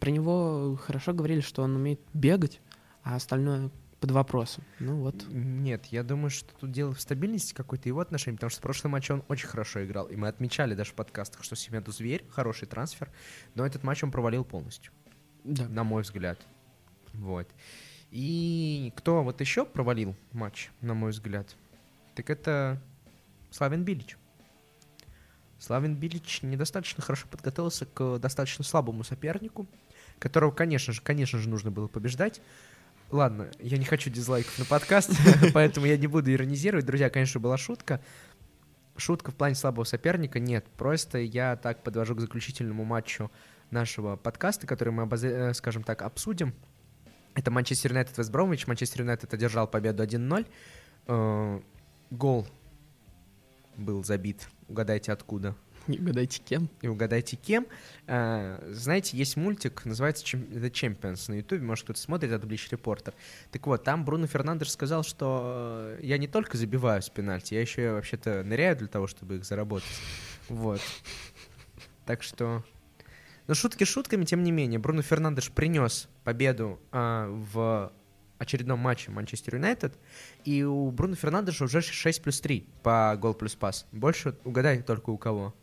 [0.00, 2.60] про него хорошо говорили, что он умеет бегать,
[3.02, 3.70] а остальное
[4.00, 4.64] под вопросом.
[4.78, 5.26] Ну вот.
[5.28, 8.92] Нет, я думаю, что тут дело в стабильности какой-то его отношений, потому что в прошлом
[8.92, 12.68] матче он очень хорошо играл, и мы отмечали даже в подкастах, что Семеду зверь, хороший
[12.68, 13.10] трансфер,
[13.54, 14.92] но этот матч он провалил полностью.
[15.44, 15.68] Да.
[15.68, 16.38] На мой взгляд.
[17.12, 17.48] Вот.
[18.10, 21.54] И кто вот еще провалил матч, на мой взгляд,
[22.14, 22.80] так это
[23.50, 24.16] Славин Билич.
[25.58, 29.66] Славин Билич недостаточно хорошо подготовился к достаточно слабому сопернику,
[30.18, 32.40] которого, конечно же, конечно же, нужно было побеждать.
[33.10, 35.10] Ладно, я не хочу дизлайков на подкаст,
[35.54, 36.84] поэтому я не буду иронизировать.
[36.84, 38.00] Друзья, конечно, была шутка.
[38.96, 40.66] Шутка в плане слабого соперника нет.
[40.76, 43.30] Просто я так подвожу к заключительному матчу
[43.70, 46.54] нашего подкаста, который мы, э, скажем так, обсудим.
[47.34, 48.66] Это Манчестер Юнайтед Вест Бромвич.
[48.66, 50.46] Манчестер Юнайтед одержал победу 1-0.
[51.06, 51.60] Э,
[52.10, 52.46] гол
[53.76, 54.48] был забит.
[54.68, 55.54] Угадайте откуда.
[55.92, 56.68] И угадайте кем.
[56.82, 57.66] И угадайте кем.
[58.06, 63.14] А, знаете, есть мультик, называется The Champions на ютубе, может кто-то смотрит, это Блич Репортер.
[63.50, 67.92] Так вот, там Бруно Фернандеш сказал, что я не только забиваю с пенальти, я еще
[67.92, 69.88] вообще-то ныряю для того, чтобы их заработать.
[70.48, 70.80] Вот.
[72.04, 72.64] Так что
[73.46, 77.90] но шутки шутками, тем не менее, Бруно Фернандеш принес победу а, в
[78.36, 79.98] очередном матче Манчестер Юнайтед,
[80.44, 83.86] и у Бруно Фернандеша уже 6 плюс 3 по гол плюс пас.
[83.90, 85.54] Больше угадай только у кого.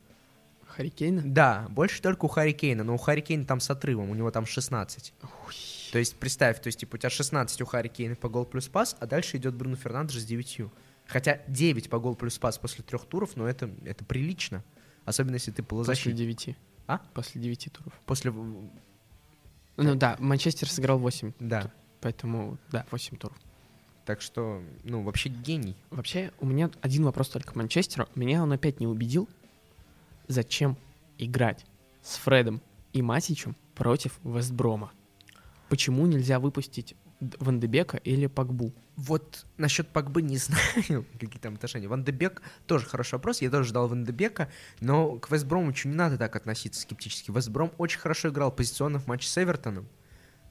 [0.76, 1.22] Харикейна?
[1.24, 5.14] Да, больше только у Харикейна, но у Харикейна там с отрывом, у него там 16.
[5.22, 5.54] Ой.
[5.92, 8.98] То есть представь, то есть типа у тебя 16 у Харикейна по гол плюс пас,
[9.00, 10.64] а дальше идет Бруно Фернандеш с 9.
[11.08, 14.64] Хотя 9 по гол плюс пас после трех туров, но это, это прилично.
[15.06, 16.16] Особенно если ты полузащитник.
[16.16, 16.58] После 9.
[16.88, 17.00] А?
[17.14, 17.94] После 9 туров.
[18.06, 18.32] После...
[18.32, 21.34] Ну да, Манчестер сыграл 8.
[21.40, 21.72] Да.
[22.02, 23.38] Поэтому, да, 8 туров.
[24.06, 25.76] Так что, ну, вообще гений.
[25.90, 28.08] Вообще, у меня один вопрос только к Манчестеру.
[28.14, 29.28] Меня он опять не убедил,
[30.28, 30.78] зачем
[31.18, 31.66] играть
[32.02, 32.62] с Фредом
[32.94, 34.92] и Матичем против Вестброма.
[35.70, 38.74] Почему нельзя выпустить Ван Дебека или Пакбу?
[38.96, 41.88] Вот насчет Пакбы не знаю, какие там отношения.
[41.88, 43.42] Ван Дебек тоже хороший вопрос.
[43.42, 44.50] Я тоже ждал Ван Дебека,
[44.80, 47.32] но к Вестбромычу не надо так относиться скептически.
[47.32, 49.88] Вестбром очень хорошо играл позиционно в матче с Эвертоном.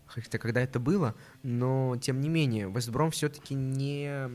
[0.06, 4.28] Хотя когда это было, но тем не менее, Вестбром все-таки не...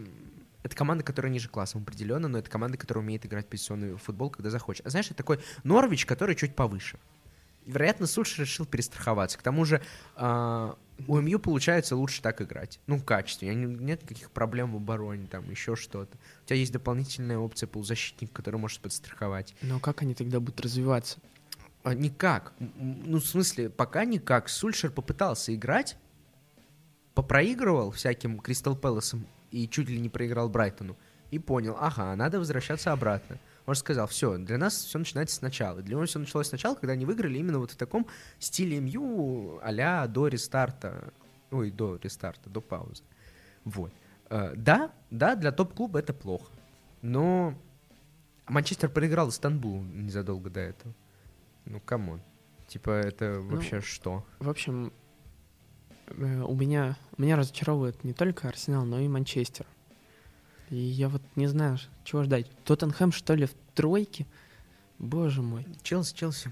[0.69, 4.51] Это команда, которая ниже классом определенно, но это команда, которая умеет играть позиционный футбол, когда
[4.51, 4.85] захочет.
[4.85, 6.99] А знаешь, это такой Норвич, который чуть повыше.
[7.65, 9.39] Вероятно, Сульшер решил перестраховаться.
[9.39, 9.81] К тому же
[10.15, 10.73] э,
[11.07, 12.79] у МЮ получается лучше так играть.
[12.85, 13.55] Ну, в качестве.
[13.55, 16.15] Нет никаких проблем в обороне, там, еще что-то.
[16.43, 19.55] У тебя есть дополнительная опция полузащитник, который может подстраховать.
[19.63, 21.17] Но как они тогда будут развиваться?
[21.81, 22.53] А, никак.
[22.59, 24.49] Ну, в смысле, пока никак.
[24.49, 25.97] Сульшер попытался играть,
[27.15, 30.95] попроигрывал всяким Кристал Пэласом и чуть ли не проиграл Брайтону.
[31.31, 33.37] И понял, ага, надо возвращаться обратно.
[33.65, 35.81] Он сказал, все, для нас все начинается сначала.
[35.81, 38.07] Для него все началось сначала, когда они выиграли именно вот в таком
[38.39, 41.13] стиле МЮ а до рестарта.
[41.51, 43.03] Ой, до рестарта, до паузы.
[43.65, 43.91] Вот.
[44.29, 46.51] Э, да, да, для топ-клуба это плохо.
[47.01, 47.53] Но
[48.47, 50.93] Манчестер проиграл Истанбул незадолго до этого.
[51.65, 52.21] Ну, come on.
[52.67, 54.25] Типа, это Ну, вообще что?
[54.39, 54.91] В общем,
[56.17, 59.65] у меня меня разочаровывает не только Арсенал, но и Манчестер.
[60.69, 62.49] И я вот не знаю, чего ждать.
[62.63, 64.25] Тоттенхэм, что ли, в тройке?
[64.99, 65.65] Боже мой.
[65.83, 66.51] Челси, Челси.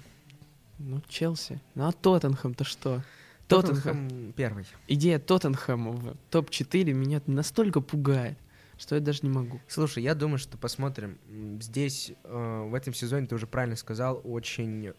[0.79, 1.61] Ну, Челси.
[1.75, 3.03] Ну, а Тоттенхэм-то что?
[3.47, 4.09] Тоттенхэм.
[4.09, 4.65] Тоттенхэм первый.
[4.87, 8.37] Идея Тоттенхэма в топ-4 меня настолько пугает,
[8.77, 9.61] что я даже не могу.
[9.67, 11.17] Слушай, я думаю, что посмотрим.
[11.61, 14.93] Здесь, э, в этом сезоне, ты уже правильно сказал, очень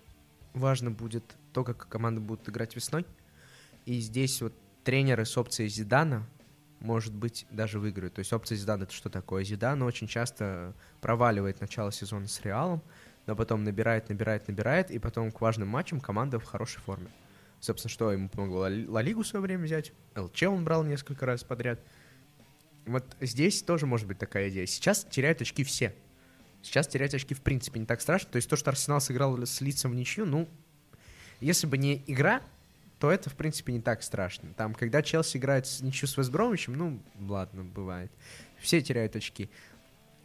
[0.54, 3.04] важно будет то, как команды будут играть весной.
[3.88, 4.52] И здесь вот
[4.84, 6.28] тренеры с опцией Зидана,
[6.78, 8.12] может быть, даже выиграют.
[8.12, 9.44] То есть опция Зидана— это что такое?
[9.44, 12.82] Зидан очень часто проваливает начало сезона с Реалом,
[13.24, 17.08] но потом набирает, набирает, набирает, и потом к важным матчам команда в хорошей форме.
[17.60, 21.42] Собственно, что ему помогло Ла Лигу в свое время взять, ЛЧ он брал несколько раз
[21.42, 21.80] подряд.
[22.84, 24.66] Вот здесь тоже может быть такая идея.
[24.66, 25.94] Сейчас теряют очки все.
[26.60, 28.28] Сейчас терять очки в принципе не так страшно.
[28.32, 30.46] То есть то, что Арсенал сыграл с лицом в ничью, ну,
[31.40, 32.42] если бы не игра,
[32.98, 34.52] то это, в принципе, не так страшно.
[34.54, 38.10] Там, когда Челси играет с ничью с Вестбромичем, ну, ладно, бывает.
[38.58, 39.50] Все теряют очки.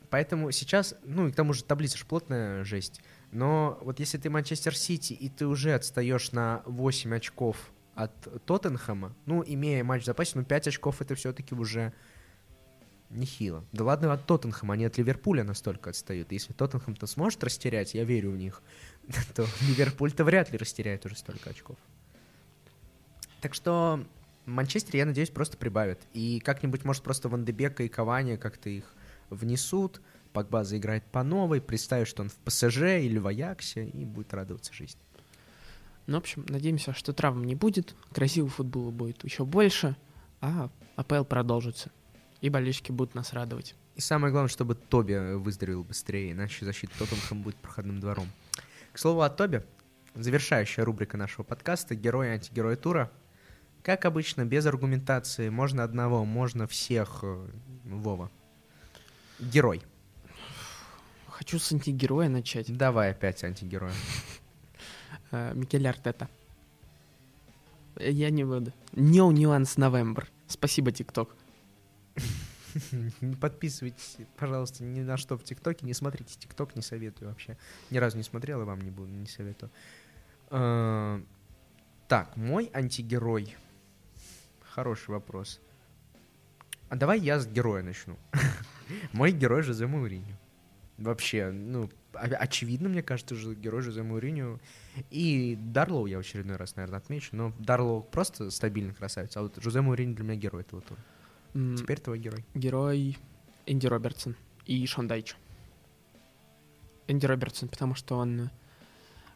[0.09, 3.01] Поэтому сейчас, ну, и к тому же таблица же плотная жесть.
[3.31, 7.57] Но вот если ты Манчестер Сити, и ты уже отстаешь на 8 очков
[7.95, 11.93] от Тоттенхэма, ну, имея матч в запасе, ну, 5 очков это все-таки уже
[13.09, 13.63] нехило.
[13.71, 16.31] Да ладно от Тоттенхэма, они от Ливерпуля настолько отстают.
[16.31, 18.61] Если Тоттенхэм-то сможет растерять, я верю в них,
[19.35, 21.77] то Ливерпуль-то вряд ли растеряет уже столько очков.
[23.43, 24.01] Так что
[24.45, 25.99] Манчестер, я надеюсь, просто прибавит.
[26.13, 28.85] И как-нибудь, может, просто Ван де Бека и Кавани как-то их
[29.29, 29.99] внесут.
[30.31, 34.73] Погба заиграет по новой, представит, что он в ПСЖ или в Аяксе, и будет радоваться
[34.73, 35.01] жизни.
[36.07, 39.97] Ну, в общем, надеемся, что травм не будет, красивого футбола будет еще больше,
[40.39, 41.91] а АПЛ продолжится.
[42.39, 43.75] И болельщики будут нас радовать.
[43.95, 48.29] И самое главное, чтобы Тоби выздоровел быстрее, иначе защита Тоттенхэм будет проходным двором.
[48.93, 49.65] К слову о Тоби,
[50.15, 53.11] завершающая рубрика нашего подкаста «Герой и антигерой тура».
[53.83, 57.19] Как обычно, без аргументации, можно одного, можно всех.
[57.23, 57.47] э,
[57.83, 58.31] Вова.
[59.39, 59.83] Герой.
[61.27, 62.75] Хочу с антигероя начать.
[62.75, 63.93] Давай опять антигероя.
[65.31, 66.29] Э, Микель Артета.
[67.99, 68.71] Я не буду.
[68.93, 70.25] New Nuance November.
[70.47, 71.35] Спасибо, ТикТок.
[73.21, 75.85] Не подписывайтесь, пожалуйста, ни на что в ТикТоке.
[75.85, 77.57] Не смотрите ТикТок, не советую вообще.
[77.91, 79.69] Ни разу не смотрел и вам не буду, не советую.
[80.51, 81.21] Э,
[82.07, 83.55] Так, мой антигерой.
[84.75, 85.61] Хороший вопрос.
[86.89, 88.17] А давай я с героя начну.
[89.13, 90.35] Мой герой Жозе Мауриньо.
[90.97, 94.59] Вообще, ну, очевидно, мне кажется, же герой Жозе Мауриньо.
[95.11, 97.35] И Дарлоу я в очередной раз, наверное, отмечу.
[97.35, 99.37] Но Дарлоу просто стабильный красавец.
[99.37, 100.99] А вот Жозе Мауриньо для меня герой этого тура.
[101.77, 102.43] Теперь твой герой.
[102.55, 103.19] Герой
[103.67, 105.35] Энди Робертсон и Шон Дайч.
[107.07, 108.49] Энди Робертсон, потому что он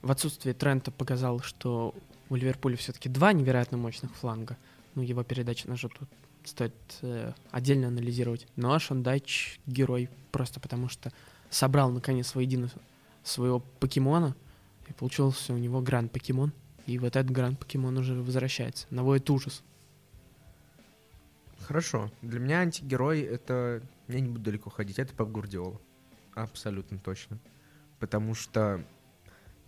[0.01, 1.93] в отсутствие Трента показал, что
[2.29, 4.57] у Ливерпуля все-таки два невероятно мощных фланга.
[4.97, 6.09] Ну, его передачи на тут
[6.43, 6.73] стоит
[7.03, 8.47] э, отдельно анализировать.
[8.55, 11.13] Ну, а Шон Дайч герой просто потому, что
[11.51, 12.71] собрал наконец воедино
[13.21, 14.35] своего покемона,
[14.87, 16.51] и получился у него гранд покемон.
[16.87, 18.87] И вот этот гранд покемон уже возвращается.
[18.89, 19.61] Наводит ужас.
[21.59, 22.11] Хорошо.
[22.23, 23.83] Для меня антигерой это...
[24.07, 24.97] Я не буду далеко ходить.
[24.97, 25.79] Это Пеп Гвардиола.
[26.33, 27.37] Абсолютно точно.
[27.99, 28.83] Потому что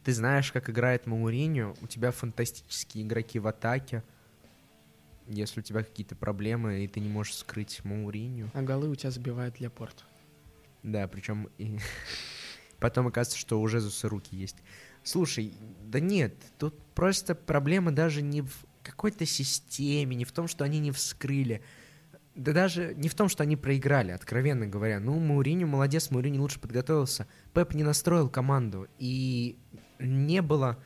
[0.04, 4.04] ты знаешь, как играет Мауриньо, у тебя фантастические игроки в атаке.
[5.30, 8.50] Если у тебя какие-то проблемы, и ты не можешь скрыть Мауриньо.
[8.54, 10.04] А голы у тебя забивает Лепорт.
[10.84, 11.78] Да, причем и...
[12.80, 14.58] потом оказывается, что у Жезуса руки есть.
[15.04, 15.54] Слушай,
[15.86, 20.80] да нет, тут просто проблема даже не в какой-то системе, не в том, что они
[20.80, 21.62] не вскрыли.
[22.36, 25.00] Да даже не в том, что они проиграли, откровенно говоря.
[25.00, 27.28] Ну, Мауриню молодец, Мауриню лучше подготовился.
[27.54, 29.58] Пеп не настроил команду, и
[30.00, 30.82] не было...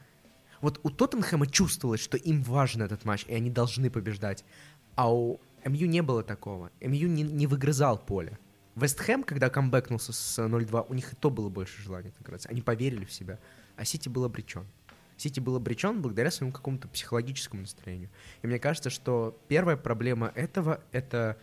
[0.63, 4.45] Вот у Тоттенхэма чувствовалось, что им важен этот матч, и они должны побеждать.
[4.95, 6.71] А у МЮ не было такого.
[6.79, 8.39] МЮ не, не выгрызал поле.
[8.75, 12.47] Вестхэм, когда камбэкнулся с 0-2, у них и то было больше желания отыграться.
[12.47, 13.39] Они поверили в себя.
[13.75, 14.65] А Сити был обречен.
[15.17, 18.09] Сити был обречен благодаря своему какому-то психологическому настроению.
[18.41, 21.37] И мне кажется, что первая проблема этого— это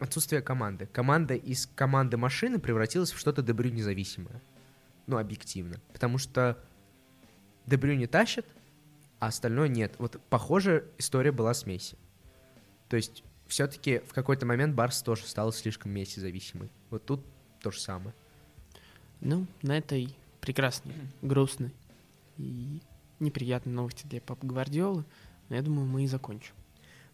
[0.00, 0.84] отсутствие команды.
[0.92, 4.42] Команда из команды машины превратилась в что-то Дебрю независимое.
[5.06, 5.80] Ну, объективно.
[5.94, 6.58] Потому что
[7.68, 8.46] Дебрю не тащит,
[9.18, 9.94] а остальное нет.
[9.98, 11.96] Вот похожая история была с Месси.
[12.88, 16.70] То есть все-таки в какой-то момент Барс тоже стал слишком Месси зависимый.
[16.88, 17.24] Вот тут
[17.60, 18.14] то же самое.
[19.20, 21.72] Ну, на этой прекрасной, грустной
[22.38, 22.80] и
[23.20, 25.04] неприятной новости для Пап Гвардиолы,
[25.50, 26.52] я думаю, мы и закончим.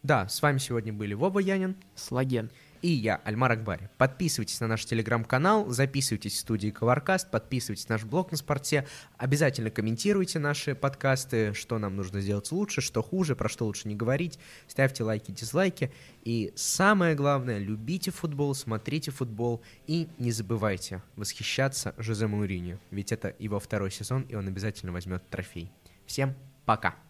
[0.02, 2.50] Да, с вами сегодня были Вова Янин Слаген.
[2.84, 3.88] И я, Альмар Акбари.
[3.96, 9.70] Подписывайтесь на наш телеграм-канал, записывайтесь в студии Коваркаст, подписывайтесь на наш блог на спорте, обязательно
[9.70, 14.38] комментируйте наши подкасты, что нам нужно сделать лучше, что хуже, про что лучше не говорить,
[14.68, 15.94] ставьте лайки, дизлайки.
[16.24, 23.34] И самое главное, любите футбол, смотрите футбол и не забывайте восхищаться Жозе Мауриньо, ведь это
[23.38, 25.72] его второй сезон, и он обязательно возьмет трофей.
[26.04, 26.34] Всем
[26.66, 27.03] пока!